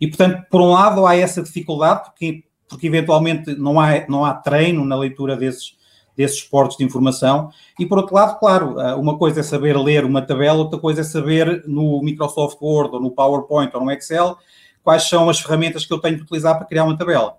E, 0.00 0.06
portanto, 0.06 0.44
por 0.50 0.60
um 0.60 0.70
lado 0.70 1.06
há 1.06 1.16
essa 1.16 1.42
dificuldade, 1.42 2.04
porque, 2.04 2.44
porque 2.68 2.86
eventualmente 2.86 3.54
não 3.56 3.80
há, 3.80 4.06
não 4.08 4.24
há 4.24 4.34
treino 4.34 4.84
na 4.84 4.96
leitura 4.96 5.36
desses, 5.36 5.76
desses 6.16 6.40
suportes 6.40 6.76
de 6.76 6.84
informação. 6.84 7.50
E, 7.78 7.84
por 7.86 7.98
outro 7.98 8.14
lado, 8.14 8.38
claro, 8.38 8.78
eh, 8.80 8.94
uma 8.94 9.18
coisa 9.18 9.40
é 9.40 9.42
saber 9.42 9.76
ler 9.76 10.04
uma 10.04 10.22
tabela, 10.22 10.58
outra 10.58 10.78
coisa 10.78 11.00
é 11.00 11.04
saber 11.04 11.64
no 11.66 12.02
Microsoft 12.02 12.58
Word, 12.60 12.94
ou 12.94 13.00
no 13.00 13.10
PowerPoint, 13.10 13.70
ou 13.74 13.84
no 13.84 13.90
Excel, 13.90 14.36
quais 14.82 15.02
são 15.02 15.28
as 15.28 15.40
ferramentas 15.40 15.84
que 15.84 15.92
eu 15.92 15.98
tenho 15.98 16.16
que 16.16 16.22
utilizar 16.22 16.56
para 16.56 16.66
criar 16.66 16.84
uma 16.84 16.96
tabela. 16.96 17.36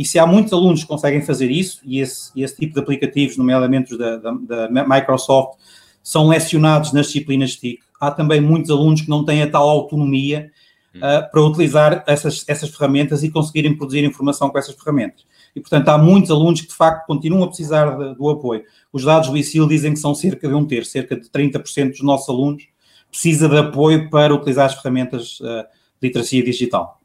E 0.00 0.04
se 0.06 0.18
há 0.18 0.26
muitos 0.26 0.50
alunos 0.54 0.80
que 0.80 0.88
conseguem 0.88 1.20
fazer 1.20 1.50
isso, 1.50 1.82
e 1.84 2.00
esse, 2.00 2.32
esse 2.34 2.56
tipo 2.56 2.72
de 2.72 2.80
aplicativos, 2.80 3.36
nomeadamente 3.36 3.98
da, 3.98 4.16
da, 4.16 4.66
da, 4.66 4.88
Microsoft, 4.88 5.58
são 6.02 6.26
lecionados 6.26 6.90
nas 6.94 7.08
disciplinas 7.08 7.54
TIC, 7.56 7.80
há 8.00 8.10
também 8.10 8.40
muitos 8.40 8.70
alunos 8.70 9.02
que 9.02 9.10
não 9.10 9.26
têm 9.26 9.42
a 9.42 9.50
tal 9.50 9.68
autonomia 9.68 10.50
uh, 10.96 11.30
para 11.30 11.42
utilizar 11.42 12.02
essas, 12.06 12.46
essas 12.48 12.70
ferramentas 12.70 13.22
e 13.22 13.30
conseguirem 13.30 13.76
produzir 13.76 14.02
informação 14.02 14.48
com 14.48 14.56
essas 14.56 14.74
ferramentas. 14.74 15.26
E, 15.54 15.60
portanto, 15.60 15.90
há 15.90 15.98
muitos 15.98 16.30
alunos 16.30 16.62
que, 16.62 16.68
de 16.68 16.74
facto, 16.74 17.04
continuam 17.04 17.44
a 17.44 17.48
precisar 17.48 17.90
de, 17.90 18.14
do 18.14 18.30
apoio. 18.30 18.64
Os 18.90 19.04
dados 19.04 19.28
do 19.28 19.36
ICIL 19.36 19.68
dizem 19.68 19.92
que 19.92 20.00
são 20.00 20.14
cerca 20.14 20.48
de 20.48 20.54
um 20.54 20.64
terço, 20.64 20.92
cerca 20.92 21.14
de 21.14 21.28
30% 21.28 21.90
dos 21.90 22.02
nossos 22.02 22.26
alunos 22.26 22.66
precisa 23.10 23.50
de 23.50 23.58
apoio 23.58 24.08
para 24.08 24.34
utilizar 24.34 24.64
as 24.64 24.74
ferramentas 24.76 25.38
uh, 25.40 25.62
de 26.00 26.08
literacia 26.08 26.42
digital 26.42 26.99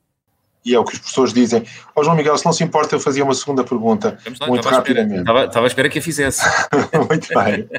e 0.66 0.74
é 0.74 0.80
o 0.80 0.84
que 0.84 0.94
os 0.94 1.00
professores 1.00 1.32
dizem. 1.32 1.64
Ó 1.96 2.02
oh, 2.02 2.04
João 2.04 2.16
Miguel, 2.16 2.38
se 2.38 2.46
não 2.46 2.52
se 2.52 2.64
importa, 2.64 2.96
eu 2.96 3.00
fazia 3.00 3.24
uma 3.24 3.36
segunda 3.36 3.64
pergunta, 3.64 4.18
lá, 4.40 4.48
muito 4.48 4.68
rapidamente. 4.68 5.20
Estava, 5.20 5.46
estava 5.46 5.66
à 5.66 5.68
espera 5.68 5.90
que 5.90 6.00
a 6.00 6.02
fizesse. 6.02 6.42
muito 7.08 7.28
bem. 7.34 7.70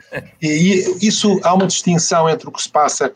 E, 0.41 1.07
isso, 1.07 1.41
há 1.43 1.53
uma 1.53 1.67
distinção 1.67 2.29
entre 2.29 2.49
o 2.49 2.53
que 2.53 2.63
se 2.63 2.69
passa 2.69 3.13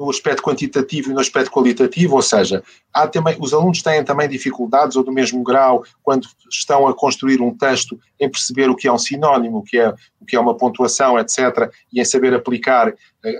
no 0.00 0.08
aspecto 0.08 0.42
quantitativo 0.42 1.10
e 1.10 1.12
no 1.12 1.20
aspecto 1.20 1.50
qualitativo, 1.50 2.16
ou 2.16 2.22
seja, 2.22 2.62
há 2.90 3.06
também, 3.06 3.36
os 3.38 3.52
alunos 3.52 3.82
têm 3.82 4.02
também 4.02 4.26
dificuldades, 4.26 4.96
ou 4.96 5.04
do 5.04 5.12
mesmo 5.12 5.42
grau, 5.42 5.84
quando 6.02 6.26
estão 6.50 6.88
a 6.88 6.94
construir 6.94 7.42
um 7.42 7.54
texto, 7.54 8.00
em 8.18 8.30
perceber 8.30 8.70
o 8.70 8.74
que 8.74 8.88
é 8.88 8.92
um 8.92 8.96
sinónimo, 8.98 9.58
o 9.58 9.62
que 9.62 9.78
é, 9.78 9.92
o 10.18 10.24
que 10.24 10.34
é 10.34 10.40
uma 10.40 10.56
pontuação, 10.56 11.18
etc., 11.18 11.70
e 11.92 12.00
em 12.00 12.04
saber 12.06 12.32
aplicar 12.32 12.88
uh, 12.88 12.94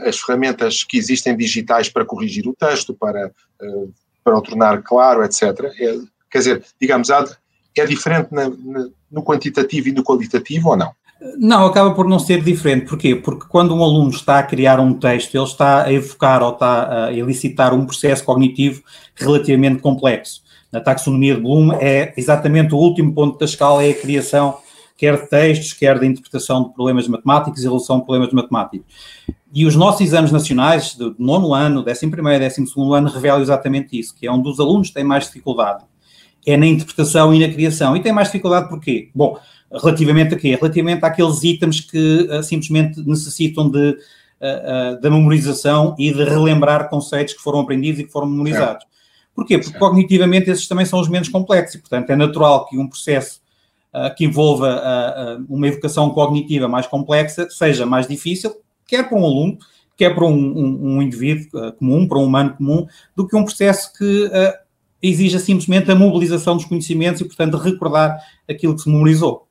as 0.04 0.20
ferramentas 0.20 0.84
que 0.84 0.98
existem 0.98 1.34
digitais 1.34 1.88
para 1.88 2.04
corrigir 2.04 2.46
o 2.46 2.54
texto, 2.54 2.92
para 2.92 3.28
uh, 3.62 3.94
para 4.22 4.36
o 4.36 4.42
tornar 4.42 4.82
claro, 4.82 5.24
etc. 5.24 5.42
É, 5.78 5.98
quer 6.30 6.38
dizer, 6.38 6.64
digamos, 6.80 7.08
é 7.10 7.86
diferente 7.86 8.28
na, 8.32 8.48
na, 8.48 8.88
no 9.10 9.22
quantitativo 9.22 9.88
e 9.88 9.92
no 9.92 10.04
qualitativo 10.04 10.70
ou 10.70 10.76
não? 10.76 10.92
Não, 11.36 11.66
acaba 11.66 11.94
por 11.94 12.08
não 12.08 12.18
ser 12.18 12.42
diferente. 12.42 12.86
Porquê? 12.86 13.14
Porque 13.14 13.46
quando 13.46 13.74
um 13.74 13.84
aluno 13.84 14.10
está 14.10 14.38
a 14.38 14.42
criar 14.42 14.80
um 14.80 14.94
texto, 14.94 15.34
ele 15.34 15.44
está 15.44 15.84
a 15.84 15.92
evocar 15.92 16.42
ou 16.42 16.52
está 16.52 17.06
a 17.06 17.12
elicitar 17.12 17.74
um 17.74 17.84
processo 17.84 18.24
cognitivo 18.24 18.82
relativamente 19.14 19.82
complexo. 19.82 20.42
Na 20.72 20.80
taxonomia 20.80 21.34
de 21.34 21.40
Bloom 21.42 21.72
é 21.74 22.14
exatamente 22.16 22.74
o 22.74 22.78
último 22.78 23.12
ponto 23.12 23.38
da 23.38 23.44
escala, 23.44 23.84
é 23.84 23.90
a 23.90 24.00
criação 24.00 24.58
quer 25.00 25.18
de 25.18 25.30
textos, 25.30 25.72
quer 25.72 25.98
de 25.98 26.06
interpretação 26.06 26.64
de 26.64 26.74
problemas 26.74 27.08
matemáticos 27.08 27.60
e 27.60 27.62
resolução 27.62 28.00
de 28.00 28.04
problemas 28.04 28.30
matemáticos. 28.34 28.86
E 29.50 29.64
os 29.64 29.74
nossos 29.74 30.02
exames 30.02 30.30
nacionais, 30.30 30.94
do 30.94 31.16
nono 31.18 31.54
ano, 31.54 31.82
décimo 31.82 32.12
primeiro 32.12 32.38
décimo 32.38 32.66
segundo 32.66 32.92
ano, 32.92 33.08
revelam 33.08 33.40
exatamente 33.40 33.98
isso, 33.98 34.14
que 34.14 34.26
é 34.26 34.30
onde 34.30 34.46
os 34.46 34.60
alunos 34.60 34.90
têm 34.90 35.02
mais 35.02 35.24
dificuldade. 35.24 35.84
É 36.46 36.54
na 36.54 36.66
interpretação 36.66 37.32
e 37.32 37.40
na 37.40 37.50
criação. 37.50 37.96
E 37.96 38.02
têm 38.02 38.12
mais 38.12 38.28
dificuldade 38.28 38.68
porquê? 38.68 39.08
Bom, 39.14 39.38
relativamente 39.72 40.34
a 40.34 40.38
quê? 40.38 40.54
Relativamente 40.54 41.02
àqueles 41.02 41.42
itens 41.42 41.80
que 41.80 42.28
uh, 42.30 42.42
simplesmente 42.42 43.00
necessitam 43.00 43.70
de, 43.70 43.78
uh, 43.78 44.96
uh, 44.96 45.00
da 45.00 45.10
memorização 45.10 45.96
e 45.98 46.12
de 46.12 46.24
relembrar 46.24 46.90
conceitos 46.90 47.32
que 47.32 47.40
foram 47.40 47.60
aprendidos 47.60 48.00
e 48.00 48.04
que 48.04 48.12
foram 48.12 48.26
memorizados. 48.26 48.84
Porquê? 49.34 49.56
Porque 49.56 49.78
cognitivamente 49.78 50.50
esses 50.50 50.68
também 50.68 50.84
são 50.84 51.00
os 51.00 51.08
menos 51.08 51.30
complexos 51.30 51.76
e, 51.76 51.78
portanto, 51.78 52.10
é 52.10 52.16
natural 52.16 52.66
que 52.66 52.76
um 52.76 52.86
processo 52.86 53.40
uh, 53.94 54.14
que 54.16 54.24
envolva 54.24 54.76
uh, 54.76 55.44
uma 55.48 55.68
evocação 55.68 56.10
cognitiva 56.10 56.68
mais 56.68 56.86
complexa 56.86 57.48
seja 57.50 57.84
mais 57.84 58.06
difícil, 58.06 58.54
quer 58.86 59.08
para 59.08 59.18
um 59.18 59.24
aluno, 59.24 59.58
quer 59.96 60.14
para 60.14 60.24
um, 60.24 60.32
um, 60.32 60.96
um 60.96 61.02
indivíduo 61.02 61.72
comum, 61.72 62.08
para 62.08 62.18
um 62.18 62.24
humano 62.24 62.54
comum, 62.56 62.86
do 63.14 63.26
que 63.26 63.36
um 63.36 63.44
processo 63.44 63.92
que 63.92 64.30
exija 65.02 65.38
simplesmente 65.38 65.90
a 65.90 65.94
mobilização 65.94 66.56
dos 66.56 66.64
conhecimentos 66.64 67.20
e, 67.20 67.24
portanto, 67.24 67.56
recordar 67.58 68.18
aquilo 68.48 68.74
que 68.74 68.80
se 68.82 68.88
memorizou. 68.88 69.46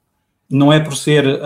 Não 0.50 0.74
é 0.74 0.80
por 0.80 0.96
ser 0.96 1.40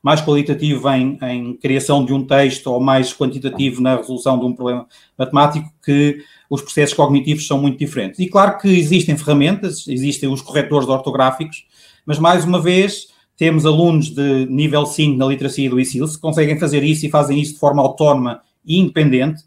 mais 0.00 0.20
qualitativo 0.20 0.88
em, 0.90 1.18
em 1.20 1.54
criação 1.54 2.04
de 2.04 2.12
um 2.12 2.24
texto 2.24 2.68
ou 2.68 2.78
mais 2.78 3.12
quantitativo 3.12 3.82
na 3.82 3.96
resolução 3.96 4.38
de 4.38 4.46
um 4.46 4.52
problema 4.52 4.86
matemático 5.18 5.68
que 5.84 6.18
os 6.48 6.62
processos 6.62 6.94
cognitivos 6.94 7.46
são 7.46 7.60
muito 7.60 7.78
diferentes. 7.78 8.20
E 8.20 8.28
claro 8.28 8.58
que 8.58 8.68
existem 8.68 9.16
ferramentas, 9.16 9.88
existem 9.88 10.28
os 10.28 10.40
corretores 10.40 10.88
ortográficos, 10.88 11.66
mas 12.06 12.18
mais 12.18 12.44
uma 12.44 12.62
vez 12.62 13.08
temos 13.36 13.66
alunos 13.66 14.08
de 14.08 14.46
nível 14.46 14.86
5 14.86 15.18
na 15.18 15.26
literacia 15.26 15.68
do 15.68 15.78
ICILS 15.78 16.16
que 16.16 16.22
conseguem 16.22 16.58
fazer 16.58 16.82
isso 16.82 17.04
e 17.04 17.10
fazem 17.10 17.40
isso 17.40 17.54
de 17.54 17.58
forma 17.58 17.82
autónoma 17.82 18.40
e 18.64 18.78
independente. 18.78 19.42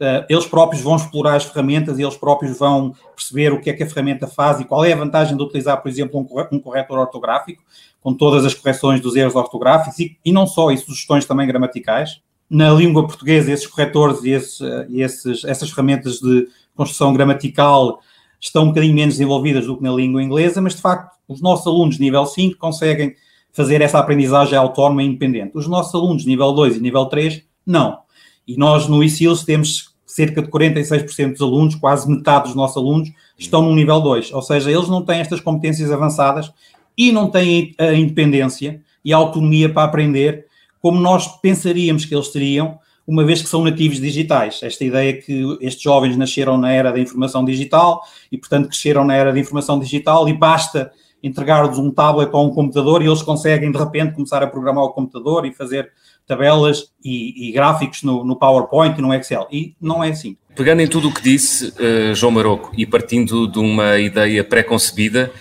Uh, 0.00 0.24
eles 0.28 0.46
próprios 0.46 0.82
vão 0.82 0.96
explorar 0.96 1.34
as 1.34 1.44
ferramentas 1.44 1.98
e 1.98 2.02
eles 2.02 2.16
próprios 2.16 2.56
vão 2.56 2.94
perceber 3.16 3.52
o 3.52 3.60
que 3.60 3.68
é 3.68 3.72
que 3.72 3.82
a 3.82 3.86
ferramenta 3.86 4.26
faz 4.28 4.60
e 4.60 4.64
qual 4.64 4.84
é 4.84 4.92
a 4.92 4.96
vantagem 4.96 5.36
de 5.36 5.42
utilizar, 5.42 5.80
por 5.82 5.88
exemplo, 5.88 6.20
um 6.52 6.60
corretor 6.60 6.98
ortográfico, 6.98 7.62
com 8.00 8.14
todas 8.14 8.44
as 8.44 8.54
correções 8.54 9.00
dos 9.00 9.16
erros 9.16 9.34
ortográficos 9.34 9.98
e, 9.98 10.16
e 10.24 10.32
não 10.32 10.46
só, 10.46 10.70
e 10.70 10.78
sugestões 10.78 11.26
também 11.26 11.46
gramaticais. 11.46 12.20
Na 12.48 12.72
língua 12.72 13.06
portuguesa, 13.06 13.52
esses 13.52 13.66
corretores 13.66 14.22
e, 14.22 14.30
esses, 14.30 14.60
uh, 14.60 14.86
esses, 14.90 15.44
essas 15.44 15.70
ferramentas 15.70 16.20
de 16.20 16.48
construção 16.76 17.12
gramatical 17.12 18.00
estão 18.40 18.64
um 18.64 18.68
bocadinho 18.68 18.94
menos 18.94 19.14
desenvolvidas 19.14 19.66
do 19.66 19.76
que 19.76 19.82
na 19.82 19.92
língua 19.92 20.22
inglesa, 20.22 20.60
mas 20.60 20.74
de 20.74 20.80
facto 20.80 21.16
os 21.26 21.40
nossos 21.40 21.66
alunos 21.66 21.96
de 21.96 22.02
nível 22.02 22.24
5 22.24 22.56
conseguem 22.58 23.14
fazer 23.52 23.80
essa 23.80 23.98
aprendizagem 23.98 24.56
autónoma 24.56 25.02
e 25.02 25.06
independente. 25.06 25.52
Os 25.54 25.66
nossos 25.66 25.94
alunos 25.94 26.22
de 26.22 26.28
nível 26.28 26.52
2 26.52 26.76
e 26.76 26.80
nível 26.80 27.06
3, 27.06 27.42
não. 27.66 27.98
E 28.46 28.56
nós 28.56 28.88
no 28.88 29.02
ICILS 29.02 29.44
temos 29.44 29.94
cerca 30.06 30.40
de 30.40 30.48
46% 30.48 31.32
dos 31.32 31.42
alunos, 31.42 31.74
quase 31.74 32.08
metade 32.08 32.46
dos 32.46 32.54
nossos 32.54 32.76
alunos, 32.76 33.10
estão 33.36 33.62
no 33.62 33.74
nível 33.74 34.00
2. 34.00 34.32
Ou 34.32 34.42
seja, 34.42 34.70
eles 34.70 34.88
não 34.88 35.02
têm 35.02 35.20
estas 35.20 35.40
competências 35.40 35.90
avançadas 35.90 36.50
e 36.96 37.12
não 37.12 37.30
têm 37.30 37.74
a 37.78 37.92
independência 37.92 38.80
e 39.04 39.12
a 39.12 39.16
autonomia 39.16 39.68
para 39.72 39.84
aprender 39.84 40.46
como 40.80 41.00
nós 41.00 41.26
pensaríamos 41.40 42.04
que 42.04 42.14
eles 42.14 42.28
teriam 42.28 42.78
uma 43.08 43.24
vez 43.24 43.40
que 43.40 43.48
são 43.48 43.64
nativos 43.64 43.98
digitais. 43.98 44.60
Esta 44.62 44.84
ideia 44.84 45.14
que 45.14 45.56
estes 45.62 45.82
jovens 45.82 46.14
nasceram 46.14 46.58
na 46.58 46.70
era 46.70 46.92
da 46.92 47.00
informação 47.00 47.42
digital 47.42 48.02
e, 48.30 48.36
portanto, 48.36 48.68
cresceram 48.68 49.02
na 49.02 49.14
era 49.14 49.32
da 49.32 49.40
informação 49.40 49.80
digital 49.80 50.28
e 50.28 50.34
basta 50.34 50.92
entregar-lhes 51.22 51.78
um 51.78 51.90
tablet 51.90 52.28
ou 52.30 52.46
um 52.46 52.50
computador 52.50 53.00
e 53.00 53.06
eles 53.06 53.22
conseguem, 53.22 53.72
de 53.72 53.78
repente, 53.78 54.12
começar 54.12 54.42
a 54.42 54.46
programar 54.46 54.84
o 54.84 54.90
computador 54.90 55.46
e 55.46 55.54
fazer 55.54 55.90
tabelas 56.26 56.92
e, 57.02 57.48
e 57.48 57.52
gráficos 57.52 58.02
no, 58.02 58.22
no, 58.22 58.36
PowerPoint 58.36 58.98
e 58.98 59.02
no 59.02 59.14
Excel. 59.14 59.48
E 59.50 59.74
não 59.80 60.04
é 60.04 60.10
assim. 60.10 60.36
Pegando 60.54 60.82
em 60.82 60.86
tudo 60.86 61.08
o 61.08 61.14
que 61.14 61.22
disse 61.22 61.72
uh, 61.80 62.14
João 62.14 62.32
Maroco 62.32 62.72
e 62.76 62.84
partindo 62.84 63.48
de 63.48 63.58
uma 63.58 63.98
ideia 63.98 64.44
pré-concebida, 64.44 65.32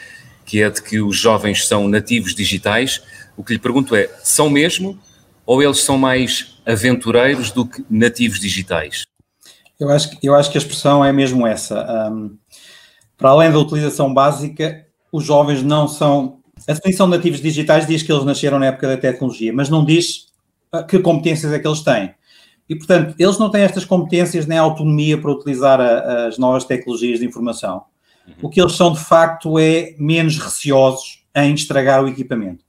que 0.46 0.64
é 0.64 0.70
de 0.70 0.82
que 0.82 1.02
os 1.02 1.18
jovens 1.18 1.68
são 1.68 1.86
nativos 1.90 2.34
digitais, 2.34 3.04
o 3.36 3.44
que 3.44 3.52
lhe 3.52 3.60
pergunto 3.60 3.94
é: 3.94 4.10
são 4.24 4.50
mesmo 4.50 4.98
ou 5.48 5.64
eles 5.64 5.80
são 5.80 5.98
mais 5.98 6.60
aventureiros 6.66 7.52
do 7.52 7.66
que 7.66 7.84
nativos 7.90 8.40
digitais? 8.40 9.06
Eu 9.80 9.90
acho, 9.90 10.18
eu 10.22 10.36
acho 10.36 10.52
que 10.52 10.58
a 10.58 10.62
expressão 10.62 11.04
é 11.04 11.14
mesmo 11.14 11.48
essa. 11.48 12.12
Um, 12.12 12.38
para 13.18 13.30
além 13.30 13.52
da 13.52 13.58
utilização 13.58 14.14
básica, 14.14 14.86
os 15.12 15.24
jovens 15.24 15.64
não 15.64 15.88
são. 15.88 16.40
A 16.68 16.74
definição 16.74 17.10
de 17.10 17.16
nativos 17.16 17.40
digitais 17.40 17.88
diz 17.88 18.04
que 18.04 18.12
eles 18.12 18.26
nasceram 18.26 18.60
na 18.60 18.66
época 18.68 18.88
da 18.90 18.98
tecnologia, 18.98 19.54
mas 19.54 19.70
não 19.70 19.86
diz 19.86 20.28
ah, 20.72 20.84
que 20.84 21.00
competências 21.00 21.54
é 21.54 21.60
que 21.60 21.68
eles 21.68 21.82
têm. 21.82 22.14
E, 22.68 22.76
portanto, 22.76 23.16
eles 23.18 23.38
não 23.38 23.50
têm 23.50 23.62
estas 23.62 23.86
competências 23.86 24.46
nem 24.46 24.58
autonomia 24.58 25.18
para 25.18 25.32
utilizar 25.32 25.80
a, 25.80 26.28
as 26.28 26.38
novas 26.38 26.66
tecnologias 26.66 27.20
de 27.20 27.26
informação. 27.26 27.84
Uhum. 28.28 28.34
O 28.42 28.50
que 28.50 28.60
eles 28.60 28.74
são, 28.74 28.92
de 28.92 29.00
facto, 29.00 29.58
é 29.58 29.96
menos 29.98 30.38
receosos 30.38 31.24
em 31.34 31.54
estragar 31.54 32.04
o 32.04 32.10
equipamento 32.10 32.67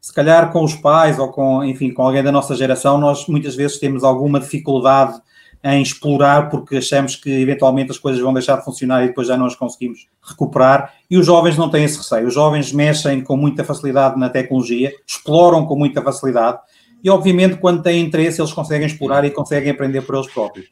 se 0.00 0.12
calhar 0.12 0.52
com 0.52 0.62
os 0.64 0.74
pais 0.74 1.18
ou 1.18 1.28
com, 1.28 1.64
enfim, 1.64 1.90
com 1.90 2.02
alguém 2.02 2.22
da 2.22 2.32
nossa 2.32 2.54
geração, 2.54 2.98
nós 2.98 3.26
muitas 3.26 3.54
vezes 3.54 3.78
temos 3.78 4.04
alguma 4.04 4.40
dificuldade 4.40 5.20
em 5.62 5.82
explorar 5.82 6.48
porque 6.50 6.76
achamos 6.76 7.16
que 7.16 7.30
eventualmente 7.30 7.90
as 7.90 7.98
coisas 7.98 8.20
vão 8.20 8.32
deixar 8.32 8.56
de 8.56 8.64
funcionar 8.64 9.04
e 9.04 9.08
depois 9.08 9.26
já 9.26 9.36
não 9.36 9.46
as 9.46 9.56
conseguimos 9.56 10.06
recuperar. 10.22 10.94
E 11.10 11.18
os 11.18 11.26
jovens 11.26 11.56
não 11.56 11.68
têm 11.68 11.84
esse 11.84 11.98
receio. 11.98 12.28
Os 12.28 12.34
jovens 12.34 12.72
mexem 12.72 13.22
com 13.22 13.36
muita 13.36 13.64
facilidade 13.64 14.18
na 14.18 14.28
tecnologia, 14.28 14.92
exploram 15.06 15.66
com 15.66 15.76
muita 15.76 16.00
facilidade 16.00 16.58
e, 17.02 17.10
obviamente, 17.10 17.56
quando 17.56 17.82
têm 17.82 18.04
interesse, 18.04 18.40
eles 18.40 18.52
conseguem 18.52 18.86
explorar 18.86 19.24
e 19.24 19.30
conseguem 19.30 19.70
aprender 19.70 20.02
por 20.02 20.16
eles 20.16 20.30
próprios. 20.32 20.66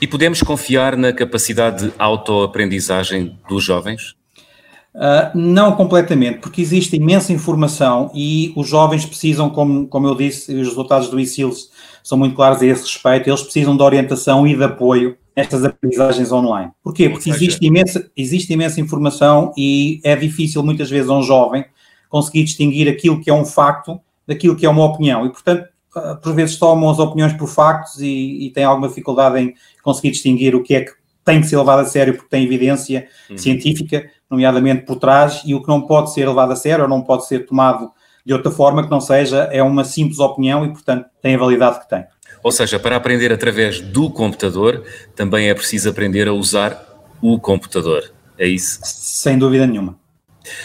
E 0.00 0.06
podemos 0.06 0.42
confiar 0.42 0.96
na 0.96 1.12
capacidade 1.12 1.86
de 1.86 1.94
autoaprendizagem 1.98 3.38
dos 3.48 3.64
jovens? 3.64 4.17
Uh, 4.94 5.30
não 5.36 5.76
completamente, 5.76 6.38
porque 6.38 6.60
existe 6.60 6.96
imensa 6.96 7.32
informação 7.32 8.10
e 8.14 8.52
os 8.56 8.66
jovens 8.66 9.04
precisam, 9.04 9.48
como, 9.48 9.86
como 9.86 10.08
eu 10.08 10.14
disse, 10.14 10.52
os 10.52 10.68
resultados 10.68 11.08
do 11.08 11.20
ICILS 11.20 11.70
são 12.02 12.18
muito 12.18 12.34
claros 12.34 12.60
a 12.62 12.66
esse 12.66 12.82
respeito, 12.82 13.28
eles 13.28 13.42
precisam 13.42 13.76
de 13.76 13.82
orientação 13.82 14.46
e 14.46 14.56
de 14.56 14.64
apoio 14.64 15.16
nestas 15.36 15.64
aprendizagens 15.64 16.32
online. 16.32 16.72
Porquê? 16.82 17.08
Porque 17.08 17.30
existe 17.30 17.64
imensa, 17.64 18.10
existe 18.16 18.52
imensa 18.52 18.80
informação 18.80 19.52
e 19.56 20.00
é 20.02 20.16
difícil 20.16 20.64
muitas 20.64 20.90
vezes 20.90 21.08
a 21.08 21.14
um 21.14 21.22
jovem 21.22 21.64
conseguir 22.08 22.42
distinguir 22.42 22.88
aquilo 22.88 23.20
que 23.20 23.30
é 23.30 23.34
um 23.34 23.44
facto 23.44 24.00
daquilo 24.26 24.56
que 24.56 24.66
é 24.66 24.68
uma 24.68 24.84
opinião 24.84 25.24
e, 25.26 25.30
portanto, 25.30 25.68
ah, 25.94 26.16
por 26.16 26.34
vezes 26.34 26.56
tomam 26.56 26.90
as 26.90 26.98
opiniões 26.98 27.34
por 27.34 27.46
factos 27.46 28.00
e, 28.00 28.46
e 28.46 28.50
têm 28.50 28.64
alguma 28.64 28.88
dificuldade 28.88 29.38
em 29.38 29.54
conseguir 29.82 30.10
distinguir 30.10 30.54
o 30.54 30.62
que 30.62 30.74
é 30.74 30.80
que 30.80 30.92
tem 31.24 31.40
que 31.40 31.46
ser 31.46 31.58
levado 31.58 31.80
a 31.80 31.84
sério 31.84 32.14
porque 32.14 32.28
tem 32.28 32.44
evidência 32.44 33.06
uhum. 33.30 33.36
científica, 33.38 34.10
nomeadamente 34.30 34.84
por 34.84 34.96
trás, 34.96 35.42
e 35.44 35.54
o 35.54 35.62
que 35.62 35.68
não 35.68 35.82
pode 35.82 36.12
ser 36.12 36.28
levado 36.28 36.52
a 36.52 36.56
sério 36.56 36.84
ou 36.84 36.88
não 36.88 37.02
pode 37.02 37.26
ser 37.26 37.46
tomado 37.46 37.90
de 38.24 38.34
outra 38.34 38.50
forma 38.50 38.82
que 38.82 38.90
não 38.90 39.00
seja, 39.00 39.48
é 39.50 39.62
uma 39.62 39.84
simples 39.84 40.18
opinião 40.18 40.64
e, 40.66 40.68
portanto, 40.68 41.06
tem 41.22 41.34
a 41.34 41.38
validade 41.38 41.80
que 41.80 41.88
tem. 41.88 42.04
Ou 42.42 42.52
seja, 42.52 42.78
para 42.78 42.94
aprender 42.94 43.32
através 43.32 43.80
do 43.80 44.10
computador, 44.10 44.84
também 45.16 45.48
é 45.48 45.54
preciso 45.54 45.88
aprender 45.88 46.28
a 46.28 46.32
usar 46.34 46.78
o 47.22 47.40
computador. 47.40 48.12
É 48.38 48.46
isso? 48.46 48.80
Sem 48.84 49.38
dúvida 49.38 49.66
nenhuma. 49.66 49.96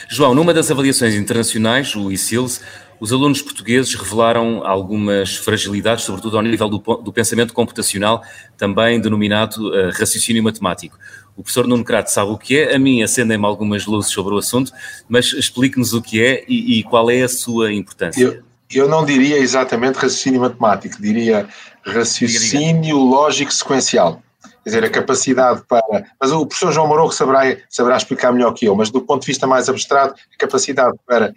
João, 0.10 0.36
numa 0.36 0.54
das 0.54 0.70
avaliações 0.70 1.16
internacionais, 1.16 1.96
o 1.96 2.12
ICILS, 2.12 2.62
os 3.00 3.12
alunos 3.12 3.42
portugueses 3.42 3.94
revelaram 3.96 4.66
algumas 4.66 5.36
fragilidades, 5.36 6.06
sobretudo 6.06 6.38
ao 6.38 6.44
nível 6.44 6.70
do, 6.70 6.78
do 6.78 7.12
pensamento 7.12 7.54
computacional, 7.54 8.24
também 8.58 9.02
denominado 9.02 9.70
uh, 9.70 9.90
raciocínio 9.92 10.44
matemático. 10.44 10.98
O 11.36 11.42
professor 11.42 11.68
Nuno 11.68 11.84
Crato 11.84 12.12
sabe 12.12 12.32
o 12.32 12.38
que 12.38 12.60
é, 12.60 12.76
a 12.76 12.80
mim 12.80 13.02
acendem-me 13.02 13.46
algumas 13.46 13.86
luzes 13.86 14.12
sobre 14.12 14.36
o 14.36 14.38
assunto, 14.38 14.72
mas 15.10 15.34
explique-nos 15.34 15.94
o 15.94 16.02
que 16.02 16.24
é 16.24 16.46
e, 16.48 16.80
e, 16.80 16.84
qual 16.84 17.10
é 17.10 17.24
a 17.24 17.30
sua 17.30 17.74
importância. 17.74 18.22
Eu, 18.24 18.44
eu 18.72 18.88
não 18.88 19.04
diria 19.04 19.38
exatamente 19.38 19.96
raciocínio 19.96 20.42
matemático, 20.42 21.02
diria 21.02 21.48
raciocínio 21.84 22.98
lógico 22.98 23.52
sequencial. 23.52 24.22
Quer 24.64 24.70
dizer, 24.70 24.84
a 24.86 24.90
capacidade 24.90 25.64
para. 25.68 26.06
Mas 26.20 26.32
o 26.32 26.46
professor 26.46 26.72
João 26.72 26.88
Moroco 26.88 27.14
saberá, 27.14 27.58
saberá 27.70 27.98
explicar 27.98 28.32
melhor 28.32 28.54
que 28.54 28.66
eu, 28.66 28.76
mas 28.76 28.90
do 28.90 29.02
ponto 29.02 29.22
de 29.22 29.28
vista 29.28 29.46
mais 29.46 29.68
abstrato, 29.68 30.16
a 30.34 30.38
capacidade 30.38 30.96
para 31.06 31.34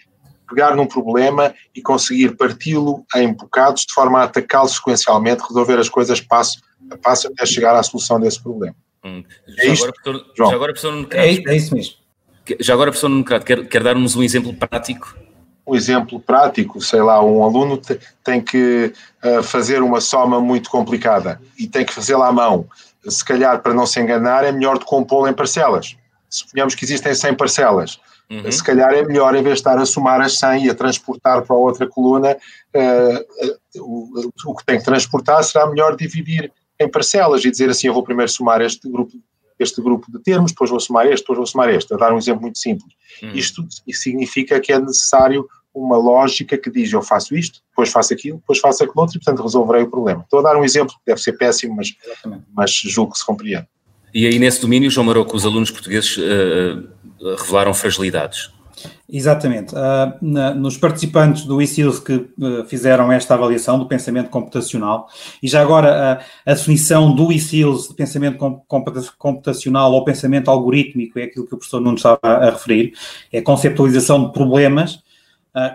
pegar 0.49 0.77
num 0.77 0.87
problema 0.87 1.53
e 1.75 1.83
conseguir 1.83 2.37
parti-lo 2.37 3.05
em 3.17 3.33
bocados 3.33 3.83
de 3.83 3.93
forma 3.93 4.21
a 4.21 4.25
atacá-lo 4.25 4.69
sequencialmente, 4.69 5.43
resolver 5.43 5.79
as 5.79 5.89
coisas 5.89 6.21
passo 6.21 6.61
a 6.91 6.97
passo 6.97 7.27
até 7.27 7.45
chegar 7.45 7.75
à 7.75 7.83
solução 7.83 8.21
desse 8.21 8.41
problema. 8.41 8.77
Hum. 9.07 9.23
Já, 9.47 9.65
é 9.65 9.73
agora, 9.73 9.93
já 10.37 10.45
agora, 10.47 10.73
professor 10.73 10.93
Nuno 10.93 11.09
é, 11.13 11.29
é 11.29 11.57
isso 11.57 11.75
mesmo. 11.75 11.95
Já 12.59 12.75
agora, 12.75 12.91
professor 12.91 13.09
Nuno 13.09 13.25
quer, 13.25 13.67
quer 13.69 13.83
dar-nos 13.83 14.17
um 14.17 14.23
exemplo 14.23 14.53
prático? 14.53 15.17
Um 15.65 15.75
exemplo 15.75 16.21
prático, 16.21 16.81
sei 16.81 17.03
lá, 17.03 17.25
um 17.25 17.43
aluno 17.43 17.81
tem 18.23 18.41
que 18.41 18.93
uh, 19.25 19.43
fazer 19.43 19.83
uma 19.83 20.01
soma 20.01 20.41
muito 20.41 20.71
complicada 20.71 21.41
e 21.59 21.67
tem 21.67 21.85
que 21.85 21.93
fazê-la 21.93 22.29
à 22.29 22.33
mão. 22.33 22.69
Se 23.09 23.25
calhar, 23.25 23.61
para 23.63 23.75
não 23.75 23.87
se 23.87 24.01
enganar, 24.01 24.45
é 24.45 24.53
melhor 24.53 24.79
de 24.79 24.85
compô-la 24.85 25.31
em 25.31 25.35
parcelas. 25.35 25.97
Suponhamos 26.29 26.75
que 26.75 26.85
existem 26.85 27.15
100 27.15 27.35
parcelas. 27.35 28.01
Uhum. 28.31 28.51
Se 28.51 28.63
calhar 28.63 28.93
é 28.93 29.05
melhor, 29.05 29.35
em 29.35 29.43
vez 29.43 29.55
de 29.55 29.61
estar 29.61 29.79
a 29.79 29.87
somar 29.87 30.21
as 30.21 30.39
100 30.39 30.67
e 30.67 30.71
a 30.71 30.75
transportar 30.75 31.43
para 31.43 31.55
a 31.55 31.59
outra 31.59 31.87
coluna, 31.89 32.37
uh, 32.75 33.47
uh, 33.47 33.83
o, 33.83 34.31
o 34.47 34.57
que 34.57 34.65
tem 34.65 34.79
que 34.79 34.85
transportar 34.85 35.43
será 35.45 35.69
melhor 35.69 35.97
dividir 35.97 36.53
em 36.81 36.89
parcelas 36.89 37.45
e 37.45 37.51
dizer 37.51 37.71
assim, 37.71 37.87
eu 37.87 37.95
vou 37.95 38.03
primeiro 38.03 38.31
somar 38.31 38.61
este 38.61 38.89
grupo, 38.89 39.13
este 39.59 39.81
grupo 39.81 40.11
de 40.11 40.23
termos, 40.23 40.53
depois 40.53 40.71
vou 40.71 40.81
somar 40.81 41.07
este, 41.07 41.23
depois 41.23 41.37
vou 41.39 41.47
somar 41.47 41.71
este, 41.71 41.93
a 41.95 41.97
dar 41.97 42.13
um 42.13 42.19
exemplo 42.19 42.43
muito 42.43 42.59
simples. 42.59 42.93
Hum. 43.23 43.33
Isto 43.35 43.67
significa 43.91 44.61
que 44.61 44.73
é 44.73 44.79
necessário 44.79 45.47
uma 45.75 45.99
lógica 45.99 46.57
que 46.57 46.71
diz 46.71 46.91
eu 46.93 47.03
faço 47.03 47.37
isto, 47.37 47.61
depois 47.71 47.91
faço 47.91 48.15
aquilo, 48.15 48.39
depois 48.39 48.59
faço 48.59 48.83
aquilo 48.83 49.01
outro 49.01 49.17
e 49.17 49.21
portanto 49.21 49.43
resolverei 49.43 49.83
o 49.83 49.91
problema. 49.91 50.23
Estou 50.23 50.41
a 50.41 50.43
dar 50.43 50.57
um 50.57 50.65
exemplo 50.65 50.95
que 50.95 51.03
deve 51.07 51.21
ser 51.21 51.33
péssimo, 51.35 51.77
mas, 51.77 51.95
mas 52.55 52.71
julgo 52.73 53.13
que 53.13 53.19
se 53.19 53.27
compreende. 53.27 53.67
E 54.15 54.27
aí 54.27 54.39
nesse 54.39 54.61
domínio, 54.61 54.91
João 54.91 55.07
Maroco, 55.07 55.37
os 55.37 55.45
alunos 55.45 55.71
portugueses 55.71 56.17
uh, 56.17 56.89
revelaram 57.37 57.75
fragilidades? 57.75 58.51
Exatamente. 59.09 59.73
Uh, 59.73 60.13
na, 60.21 60.53
nos 60.53 60.77
participantes 60.77 61.45
do 61.45 61.63
ICILS 61.63 62.01
que 62.01 62.15
uh, 62.15 62.65
fizeram 62.67 63.13
esta 63.13 63.35
avaliação 63.35 63.79
do 63.79 63.87
pensamento 63.87 64.31
computacional, 64.31 65.09
e 65.41 65.47
já 65.47 65.63
agora 65.63 66.21
uh, 66.21 66.25
a 66.45 66.55
definição 66.55 67.15
do 67.15 67.31
ICILS 67.31 67.89
de 67.89 67.95
pensamento 67.95 68.37
computacional 69.17 69.93
ou 69.93 70.05
pensamento 70.05 70.51
algorítmico 70.51 71.21
é 71.21 71.25
aquilo 71.25 71.47
que 71.47 71.55
o 71.55 71.59
professor 71.59 71.81
Nuno 71.81 71.97
estava 71.97 72.19
a, 72.21 72.49
a 72.49 72.51
referir, 72.51 72.95
é 73.33 73.39
a 73.39 73.43
conceptualização 73.43 74.27
de 74.27 74.33
problemas 74.33 75.05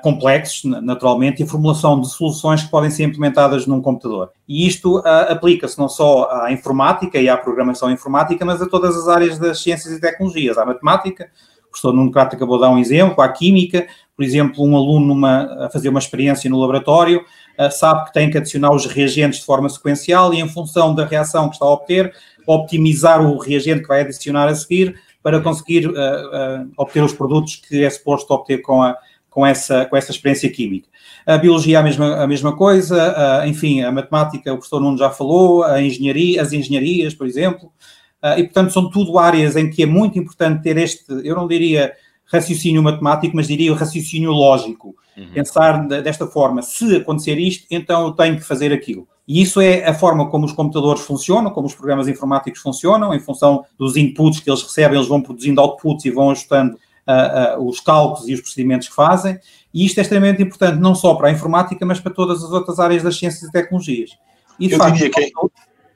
complexos, 0.04 0.64
naturalmente, 0.84 1.42
e 1.42 1.48
formulação 1.48 2.00
de 2.00 2.08
soluções 2.08 2.62
que 2.62 2.70
podem 2.70 2.92
ser 2.92 3.02
implementadas 3.02 3.66
num 3.66 3.82
computador. 3.82 4.30
E 4.48 4.68
isto 4.68 5.02
aplica-se 5.28 5.76
não 5.80 5.90
só 5.90 6.30
à 6.30 6.52
informática 6.52 7.18
e 7.20 7.28
à 7.28 7.36
programação 7.36 7.90
informática, 7.90 8.46
mas 8.46 8.62
a 8.62 8.70
todas 8.70 8.96
as 8.96 9.08
áreas 9.08 9.40
das 9.40 9.60
ciências 9.60 9.92
e 9.92 10.00
tecnologias, 10.00 10.60
à 10.60 10.68
matemática, 10.68 11.32
professor 11.72 11.94
Nuno 11.94 12.12
Crato 12.12 12.36
acabou 12.36 12.58
de 12.58 12.62
dar 12.62 12.70
um 12.70 12.78
exemplo, 12.78 13.22
a 13.24 13.30
química, 13.30 13.88
por 14.16 14.24
exemplo, 14.24 14.64
um 14.64 14.76
aluno 14.76 15.08
numa, 15.08 15.66
a 15.66 15.70
fazer 15.70 15.90
uma 15.90 16.00
experiência 16.00 16.50
no 16.50 16.60
laboratório, 16.60 17.26
uh, 17.58 17.72
sabe 17.72 18.06
que 18.06 18.14
tem 18.14 18.30
que 18.30 18.38
adicionar 18.38 18.72
os 18.72 18.86
reagentes 18.86 19.40
de 19.40 19.46
forma 19.46 19.70
sequencial 19.70 20.34
e, 20.34 20.40
em 20.40 20.48
função 20.48 20.94
da 20.94 21.06
reação 21.06 21.48
que 21.48 21.56
está 21.56 21.66
a 21.66 21.72
obter, 21.72 22.14
optimizar 22.46 23.22
o 23.26 23.38
reagente 23.38 23.82
que 23.82 23.88
vai 23.88 24.02
adicionar 24.02 24.48
a 24.48 24.56
seguir 24.56 24.96
para 25.24 25.40
conseguir 25.40 25.88
uh, 25.88 25.92
uh, 25.92 26.72
obter 26.78 27.04
os 27.04 27.14
produtos 27.14 27.56
que 27.56 27.84
é 27.84 27.90
suposto 27.90 28.34
obter 28.34 28.62
com, 28.62 28.84
a, 28.84 28.98
com, 29.30 29.46
essa, 29.46 29.86
com 29.86 29.96
essa 29.96 30.12
experiência 30.12 30.50
química. 30.50 30.90
A 31.26 31.38
biologia 31.38 31.80
a 31.80 31.84
mesma, 31.84 32.16
a 32.16 32.28
mesma 32.28 32.56
coisa, 32.56 33.44
enfim, 33.46 33.84
a 33.84 33.92
matemática, 33.92 34.52
o 34.52 34.58
professor 34.58 34.80
Nuno 34.80 34.98
já 34.98 35.12
falou, 35.12 35.64
a 35.64 35.80
engenharia, 35.80 36.42
as 36.42 36.52
engenharias, 36.52 37.14
por 37.14 37.28
exemplo, 37.28 37.72
Uh, 37.72 38.01
e, 38.38 38.44
portanto, 38.44 38.72
são 38.72 38.90
tudo 38.90 39.18
áreas 39.18 39.56
em 39.56 39.70
que 39.70 39.84
é 39.84 39.86
muito 39.86 40.20
importante 40.20 40.62
ter 40.62 40.78
este, 40.78 41.06
eu 41.24 41.36
não 41.36 41.48
diria 41.48 41.94
raciocínio 42.32 42.82
matemático, 42.82 43.36
mas 43.36 43.48
diria 43.48 43.72
o 43.72 43.76
raciocínio 43.76 44.32
lógico. 44.32 44.96
Uhum. 45.18 45.28
Pensar 45.34 45.86
desta 45.88 46.26
forma, 46.26 46.62
se 46.62 46.96
acontecer 46.96 47.38
isto, 47.38 47.66
então 47.70 48.06
eu 48.06 48.12
tenho 48.14 48.38
que 48.38 48.44
fazer 48.44 48.72
aquilo. 48.72 49.08
E 49.28 49.42
isso 49.42 49.60
é 49.62 49.86
a 49.88 49.94
forma 49.94 50.30
como 50.30 50.46
os 50.46 50.54
computadores 50.54 51.04
funcionam, 51.04 51.52
como 51.52 51.68
os 51.68 51.76
programas 51.76 52.08
informáticos 52.08 52.62
funcionam, 52.62 53.14
em 53.14 53.20
função 53.20 53.66
dos 53.78 53.96
inputs 53.98 54.40
que 54.40 54.50
eles 54.50 54.62
recebem, 54.62 54.98
eles 54.98 55.08
vão 55.08 55.22
produzindo 55.22 55.62
outputs 55.62 56.06
e 56.06 56.12
vão 56.12 56.32
ajustando 56.32 56.76
uh, 56.76 57.60
uh, 57.60 57.68
os 57.68 57.80
cálculos 57.80 58.28
e 58.28 58.34
os 58.34 58.42
procedimentos 58.42 58.88
que 58.88 58.96
fazem. 58.96 59.38
E 59.74 59.86
isto 59.86 60.00
é 60.00 60.02
extremamente 60.02 60.42
importante, 60.42 60.80
não 60.80 60.96
só 60.96 61.16
para 61.16 61.28
a 61.28 61.32
informática, 61.32 61.86
mas 61.86 62.00
para 62.00 62.14
todas 62.14 62.44
as 62.44 62.52
outras 62.52 62.80
áreas 62.80 63.04
das 63.04 63.18
ciências 63.18 63.44
e 63.44 63.52
tecnologias. 63.52 64.12
E, 64.60 64.68
de 64.68 64.74
eu 64.74 64.80
facto, 64.80 64.96
diria 64.96 65.12
que... 65.12 65.32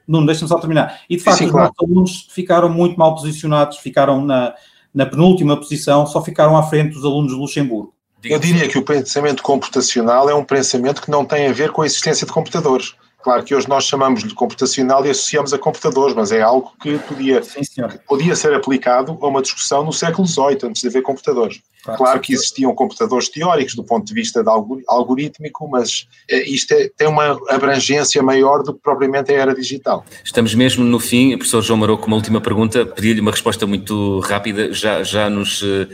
Nuno, 0.06 0.26
deixa-me 0.26 0.48
só 0.48 0.58
terminar. 0.58 1.00
E 1.08 1.16
de 1.16 1.22
facto, 1.22 1.38
sim, 1.38 1.48
claro. 1.48 1.70
os 1.70 1.76
nossos 1.76 1.90
alunos 1.90 2.28
ficaram 2.30 2.68
muito 2.68 2.98
mal 2.98 3.14
posicionados, 3.14 3.78
ficaram 3.78 4.24
na, 4.24 4.54
na 4.94 5.06
penúltima 5.06 5.56
posição, 5.56 6.06
só 6.06 6.22
ficaram 6.22 6.56
à 6.56 6.62
frente 6.62 6.94
dos 6.94 7.04
alunos 7.04 7.32
de 7.32 7.38
Luxemburgo. 7.38 7.92
Eu 8.24 8.38
diria 8.38 8.68
que 8.68 8.78
o 8.78 8.82
pensamento 8.82 9.42
computacional 9.42 10.28
é 10.28 10.34
um 10.34 10.44
pensamento 10.44 11.00
que 11.00 11.10
não 11.10 11.24
tem 11.24 11.46
a 11.46 11.52
ver 11.52 11.70
com 11.70 11.82
a 11.82 11.86
existência 11.86 12.26
de 12.26 12.32
computadores. 12.32 12.94
Claro 13.26 13.42
que 13.42 13.56
hoje 13.56 13.68
nós 13.68 13.82
chamamos 13.82 14.22
de 14.22 14.32
computacional 14.32 15.04
e 15.04 15.10
associamos 15.10 15.52
a 15.52 15.58
computadores, 15.58 16.14
mas 16.14 16.30
é 16.30 16.40
algo 16.40 16.72
que 16.80 16.96
podia, 16.96 17.42
Sim, 17.42 17.60
que 17.60 17.98
podia 18.06 18.36
ser 18.36 18.54
aplicado 18.54 19.18
a 19.20 19.26
uma 19.26 19.42
discussão 19.42 19.84
no 19.84 19.92
século 19.92 20.28
XVIII, 20.28 20.58
antes 20.62 20.82
de 20.82 20.86
haver 20.86 21.02
computadores. 21.02 21.60
Claro, 21.82 21.98
claro 21.98 22.20
que 22.20 22.32
existiam 22.32 22.72
computadores 22.72 23.28
teóricos 23.28 23.74
do 23.74 23.82
ponto 23.82 24.06
de 24.06 24.14
vista 24.14 24.44
de 24.44 24.50
algorítmico, 24.86 25.68
mas 25.68 26.06
eh, 26.30 26.48
isto 26.48 26.70
é, 26.70 26.88
tem 26.96 27.08
uma 27.08 27.36
abrangência 27.48 28.22
maior 28.22 28.62
do 28.62 28.72
que 28.72 28.80
propriamente 28.80 29.32
a 29.32 29.36
era 29.36 29.54
digital. 29.56 30.04
Estamos 30.24 30.54
mesmo 30.54 30.84
no 30.84 31.00
fim, 31.00 31.36
professor 31.36 31.62
João 31.62 31.80
Maroco, 31.80 32.06
uma 32.06 32.14
última 32.14 32.40
pergunta, 32.40 32.86
pedi-lhe 32.86 33.20
uma 33.20 33.32
resposta 33.32 33.66
muito 33.66 34.20
rápida, 34.20 34.72
já, 34.72 35.02
já 35.02 35.28
nos 35.28 35.62
uh, 35.62 35.88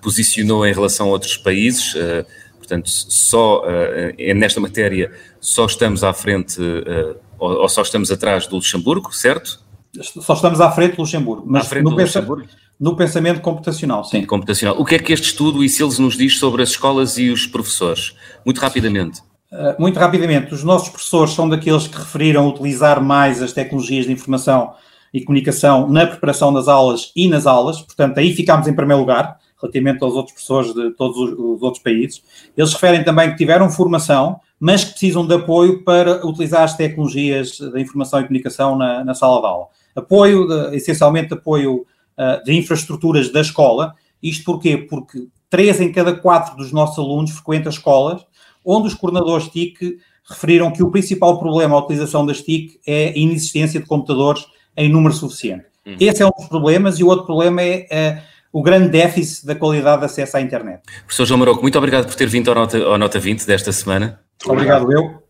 posicionou 0.00 0.64
em 0.64 0.72
relação 0.72 1.08
a 1.08 1.10
outros 1.10 1.36
países, 1.36 1.94
uh, 1.96 2.24
portanto, 2.68 2.90
só 2.90 3.62
uh, 3.62 4.34
nesta 4.34 4.60
matéria 4.60 5.10
só 5.40 5.64
estamos 5.64 6.04
à 6.04 6.12
frente 6.12 6.60
uh, 6.60 7.16
ou, 7.38 7.62
ou, 7.62 7.68
só 7.68 7.80
estamos 7.80 8.12
atrás 8.12 8.46
do 8.46 8.56
Luxemburgo, 8.56 9.12
certo? 9.12 9.60
Só 10.02 10.34
estamos 10.34 10.60
à 10.60 10.70
frente 10.70 10.96
do 10.96 11.02
Luxemburgo, 11.02 11.44
mas 11.46 11.64
à 11.64 11.68
frente 11.68 11.84
no, 11.84 11.90
do 11.90 11.96
pensa 11.96 12.20
Luxemburgo? 12.20 12.48
no 12.78 12.94
pensamento 12.94 13.40
computacional, 13.40 14.04
sim. 14.04 14.24
Computacional. 14.26 14.78
O 14.78 14.84
que 14.84 14.96
é 14.96 14.98
que 14.98 15.12
este 15.12 15.28
estudo 15.28 15.64
e 15.64 15.68
Siles 15.68 15.98
nos 15.98 16.16
diz 16.16 16.38
sobre 16.38 16.62
as 16.62 16.70
escolas 16.70 17.16
e 17.16 17.30
os 17.30 17.46
professores? 17.46 18.14
Muito 18.44 18.60
rapidamente. 18.60 19.20
Uh, 19.50 19.80
muito 19.80 19.98
rapidamente, 19.98 20.52
os 20.52 20.62
nossos 20.62 20.90
professores 20.90 21.32
são 21.32 21.48
daqueles 21.48 21.86
que 21.86 21.96
referiram 21.96 22.46
utilizar 22.46 23.02
mais 23.02 23.42
as 23.42 23.52
tecnologias 23.52 24.04
de 24.04 24.12
informação 24.12 24.74
e 25.12 25.24
comunicação 25.24 25.88
na 25.88 26.06
preparação 26.06 26.52
das 26.52 26.68
aulas 26.68 27.12
e 27.16 27.26
nas 27.28 27.46
aulas, 27.46 27.80
portanto, 27.80 28.18
aí 28.18 28.34
ficámos 28.34 28.68
em 28.68 28.74
primeiro 28.74 29.00
lugar, 29.00 29.38
relativamente 29.60 30.02
aos 30.02 30.14
outros 30.14 30.32
professores 30.32 30.74
de 30.74 30.90
todos 30.92 31.16
os, 31.16 31.32
os 31.38 31.62
outros 31.62 31.82
países. 31.82 32.22
Eles 32.56 32.72
referem 32.72 33.04
também 33.04 33.30
que 33.30 33.36
tiveram 33.36 33.70
formação 33.70 34.40
mas 34.60 34.84
que 34.84 34.90
precisam 34.90 35.26
de 35.26 35.34
apoio 35.34 35.84
para 35.84 36.26
utilizar 36.26 36.62
as 36.62 36.76
tecnologias 36.76 37.58
da 37.60 37.80
informação 37.80 38.20
e 38.20 38.24
comunicação 38.24 38.76
na, 38.76 39.04
na 39.04 39.14
sala 39.14 39.40
de 39.40 39.46
aula. 39.46 39.66
Apoio, 39.94 40.46
de, 40.46 40.76
essencialmente 40.76 41.34
apoio 41.34 41.86
uh, 42.16 42.44
de 42.44 42.56
infraestruturas 42.56 43.30
da 43.30 43.40
escola. 43.40 43.94
Isto 44.22 44.44
porquê? 44.44 44.76
Porque 44.76 45.26
três 45.48 45.80
em 45.80 45.92
cada 45.92 46.12
quatro 46.12 46.56
dos 46.56 46.72
nossos 46.72 46.98
alunos 46.98 47.30
frequentam 47.30 47.70
escolas 47.70 48.26
onde 48.64 48.88
os 48.88 48.94
coordenadores 48.94 49.48
TIC 49.48 49.98
referiram 50.28 50.70
que 50.70 50.82
o 50.82 50.90
principal 50.90 51.38
problema 51.38 51.74
à 51.74 51.78
utilização 51.78 52.26
das 52.26 52.42
TIC 52.42 52.80
é 52.86 53.08
a 53.08 53.16
inexistência 53.16 53.80
de 53.80 53.86
computadores 53.86 54.44
em 54.76 54.90
número 54.90 55.14
suficiente. 55.14 55.64
Uhum. 55.86 55.96
Esse 55.98 56.22
é 56.22 56.26
um 56.26 56.30
dos 56.30 56.48
problemas 56.48 56.98
e 56.98 57.04
o 57.04 57.06
outro 57.06 57.24
problema 57.24 57.62
é 57.62 57.86
uh, 57.86 58.22
o 58.52 58.62
grande 58.62 58.88
déficit 58.88 59.46
da 59.46 59.54
qualidade 59.54 60.00
de 60.00 60.06
acesso 60.06 60.36
à 60.36 60.40
internet. 60.40 60.82
Professor 61.04 61.26
João 61.26 61.38
Maroco, 61.38 61.62
muito 61.62 61.78
obrigado 61.78 62.06
por 62.06 62.14
ter 62.14 62.26
vindo 62.26 62.48
ao 62.48 62.54
Nota, 62.54 62.78
ao 62.78 62.98
Nota 62.98 63.18
20 63.18 63.46
desta 63.46 63.72
semana. 63.72 64.20
Obrigado, 64.44 64.84
obrigado 64.84 65.12
eu. 65.14 65.28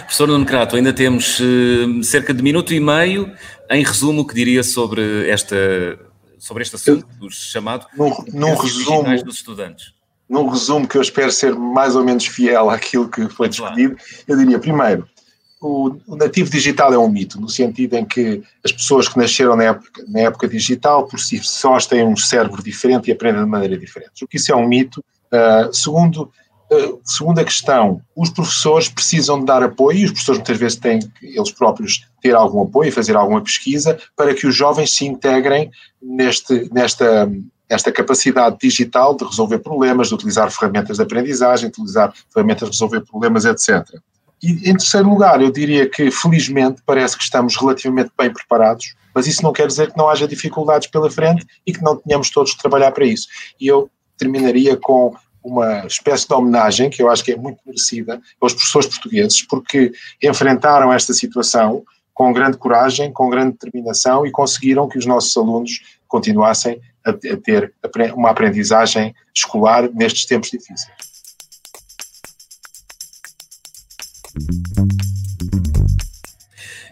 Professor 0.00 0.26
Nuno 0.26 0.44
Crato, 0.44 0.76
ainda 0.76 0.92
temos 0.92 1.38
uh, 1.40 2.02
cerca 2.02 2.34
de 2.34 2.42
minuto 2.42 2.74
e 2.74 2.80
meio. 2.80 3.32
Em 3.70 3.84
resumo, 3.84 4.22
o 4.22 4.26
que 4.26 4.34
diria 4.34 4.62
sobre, 4.62 5.28
esta, 5.28 5.56
sobre 6.38 6.62
este 6.62 6.76
assunto, 6.76 7.06
do 7.18 7.30
chamado 7.30 7.86
num, 7.96 8.12
num 8.32 8.54
resumo, 8.54 9.22
dos 9.22 9.36
estudantes? 9.36 9.94
Num 10.28 10.48
resumo 10.48 10.88
que 10.88 10.96
eu 10.96 11.02
espero 11.02 11.30
ser 11.30 11.54
mais 11.54 11.94
ou 11.94 12.04
menos 12.04 12.26
fiel 12.26 12.70
àquilo 12.70 13.08
que 13.08 13.28
foi 13.28 13.48
discutido, 13.48 13.96
eu 14.26 14.36
diria, 14.36 14.58
primeiro, 14.58 15.06
o, 15.64 15.96
o, 16.06 16.16
nativo 16.16 16.50
digital 16.50 16.92
é 16.92 16.98
um 16.98 17.08
mito, 17.08 17.40
no 17.40 17.48
sentido 17.48 17.94
em 17.94 18.04
que 18.04 18.42
as 18.62 18.70
pessoas 18.70 19.08
que 19.08 19.16
nasceram 19.16 19.56
na 19.56 19.64
época, 19.64 20.04
na 20.06 20.20
época 20.20 20.46
digital, 20.46 21.06
por 21.06 21.18
si 21.18 21.38
sós, 21.42 21.86
têm 21.86 22.04
um 22.04 22.16
cérebro 22.16 22.62
diferente 22.62 23.08
e 23.08 23.12
aprendem 23.12 23.42
de 23.42 23.48
maneira 23.48 23.78
diferente. 23.78 24.22
O 24.22 24.28
que 24.28 24.36
isso 24.36 24.52
é 24.52 24.54
um 24.54 24.68
mito. 24.68 25.02
Uh, 25.32 25.72
segundo, 25.72 26.30
uh, 26.70 27.00
segunda 27.02 27.42
questão, 27.42 28.02
os 28.14 28.28
professores 28.28 28.90
precisam 28.90 29.40
de 29.40 29.46
dar 29.46 29.62
apoio, 29.62 30.00
e 30.00 30.04
os 30.04 30.10
professores 30.10 30.38
muitas 30.40 30.58
vezes 30.58 30.78
têm 30.78 30.98
eles 31.22 31.50
próprios 31.50 32.06
ter 32.20 32.34
algum 32.34 32.62
apoio, 32.62 32.92
fazer 32.92 33.16
alguma 33.16 33.42
pesquisa, 33.42 33.98
para 34.14 34.34
que 34.34 34.46
os 34.46 34.54
jovens 34.54 34.94
se 34.94 35.06
integrem 35.06 35.70
neste, 36.00 36.68
nesta, 36.74 37.32
esta 37.70 37.90
capacidade 37.90 38.58
digital 38.60 39.16
de 39.16 39.24
resolver 39.24 39.60
problemas, 39.60 40.08
de 40.08 40.14
utilizar 40.14 40.50
ferramentas 40.50 40.98
de 40.98 41.02
aprendizagem, 41.02 41.70
de 41.70 41.72
utilizar 41.72 42.12
ferramentas 42.30 42.68
de 42.68 42.74
resolver 42.74 43.00
problemas, 43.00 43.46
etc. 43.46 43.98
E, 44.44 44.68
em 44.68 44.76
terceiro 44.76 45.08
lugar, 45.08 45.40
eu 45.40 45.50
diria 45.50 45.88
que, 45.88 46.10
felizmente, 46.10 46.82
parece 46.84 47.16
que 47.16 47.24
estamos 47.24 47.56
relativamente 47.56 48.10
bem 48.16 48.30
preparados, 48.30 48.94
mas 49.14 49.26
isso 49.26 49.42
não 49.42 49.54
quer 49.54 49.66
dizer 49.66 49.90
que 49.90 49.96
não 49.96 50.10
haja 50.10 50.28
dificuldades 50.28 50.86
pela 50.88 51.10
frente 51.10 51.46
e 51.66 51.72
que 51.72 51.82
não 51.82 51.96
tenhamos 51.96 52.28
todos 52.28 52.52
de 52.52 52.58
trabalhar 52.58 52.92
para 52.92 53.06
isso. 53.06 53.26
E 53.58 53.66
eu 53.66 53.88
terminaria 54.18 54.76
com 54.76 55.16
uma 55.42 55.86
espécie 55.86 56.28
de 56.28 56.34
homenagem, 56.34 56.90
que 56.90 57.02
eu 57.02 57.10
acho 57.10 57.24
que 57.24 57.32
é 57.32 57.36
muito 57.36 57.58
merecida, 57.64 58.20
aos 58.38 58.52
professores 58.52 58.88
portugueses, 58.88 59.42
porque 59.42 59.92
enfrentaram 60.22 60.92
esta 60.92 61.14
situação 61.14 61.82
com 62.12 62.32
grande 62.32 62.58
coragem, 62.58 63.12
com 63.12 63.30
grande 63.30 63.52
determinação 63.52 64.26
e 64.26 64.30
conseguiram 64.30 64.88
que 64.88 64.98
os 64.98 65.06
nossos 65.06 65.34
alunos 65.36 65.80
continuassem 66.06 66.80
a, 67.04 67.12
ter 67.12 67.72
uma 68.14 68.30
aprendizagem 68.30 69.14
escolar 69.34 69.90
nestes 69.92 70.26
tempos 70.26 70.50
difíceis. 70.50 71.13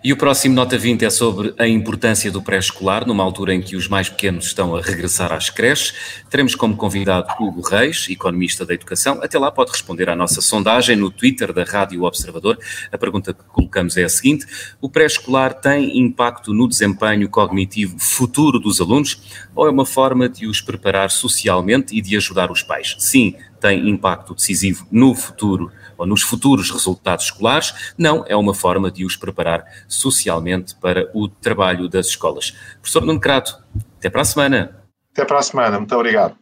E 0.05 0.13
o 0.13 0.17
próximo 0.17 0.57
Nota 0.57 0.77
20 0.77 1.05
é 1.05 1.11
sobre 1.11 1.55
a 1.57 1.69
importância 1.69 2.29
do 2.29 2.43
pré-escolar, 2.43 3.07
numa 3.07 3.23
altura 3.23 3.55
em 3.55 3.63
que 3.63 3.77
os 3.77 3.87
mais 3.87 4.09
pequenos 4.09 4.47
estão 4.47 4.75
a 4.75 4.83
regressar 4.83 5.33
às 5.33 5.49
creches. 5.49 5.95
Teremos 6.29 6.57
como 6.57 6.77
convidado 6.77 7.33
Hugo 7.39 7.61
Reis, 7.61 8.09
economista 8.11 8.67
da 8.67 8.75
educação. 8.75 9.21
Até 9.23 9.39
lá 9.39 9.49
pode 9.53 9.71
responder 9.71 10.11
à 10.11 10.17
nossa 10.17 10.41
sondagem 10.41 10.97
no 10.97 11.09
Twitter 11.09 11.53
da 11.53 11.63
Rádio 11.63 12.03
Observador. 12.03 12.59
A 12.91 12.99
pergunta 12.99 13.33
que 13.33 13.45
colocamos 13.45 13.97
é 13.97 14.03
a 14.03 14.09
seguinte: 14.09 14.45
o 14.81 14.89
pré-escolar 14.89 15.55
tem 15.55 15.97
impacto 15.97 16.53
no 16.53 16.67
desempenho 16.67 17.29
cognitivo 17.29 17.97
futuro 17.97 18.59
dos 18.59 18.81
alunos 18.81 19.23
ou 19.55 19.69
é 19.69 19.71
uma 19.71 19.87
forma 19.87 20.29
de 20.29 20.49
os 20.49 20.61
preparar 20.61 21.13
socialmente 21.13 21.97
e 21.97 22.03
de 22.03 22.17
ajudar 22.17 22.51
os 22.51 22.65
pais? 22.65 22.97
Sim, 22.99 23.37
tem 23.61 23.89
impacto 23.89 24.35
decisivo 24.35 24.85
no 24.91 25.15
futuro 25.15 25.71
ou 26.03 26.07
nos 26.07 26.21
futuros 26.23 26.69
resultados 26.69 27.27
escolares, 27.27 27.95
não 27.97 28.25
é 28.27 28.35
uma 28.35 28.53
forma 28.53 28.91
de 28.91 29.05
os 29.05 29.15
preparar 29.15 29.65
socialmente 29.87 30.75
para 30.75 31.09
o 31.15 31.29
trabalho 31.29 31.89
das 31.89 32.09
escolas. 32.09 32.51
Professor 32.81 33.05
Nuno 33.05 33.21
Crato, 33.21 33.57
até 33.99 34.11
para 34.11 34.23
a 34.23 34.25
semana. 34.25 34.83
Até 35.13 35.25
para 35.25 35.39
a 35.39 35.43
semana, 35.43 35.79
muito 35.79 35.95
obrigado. 35.95 36.35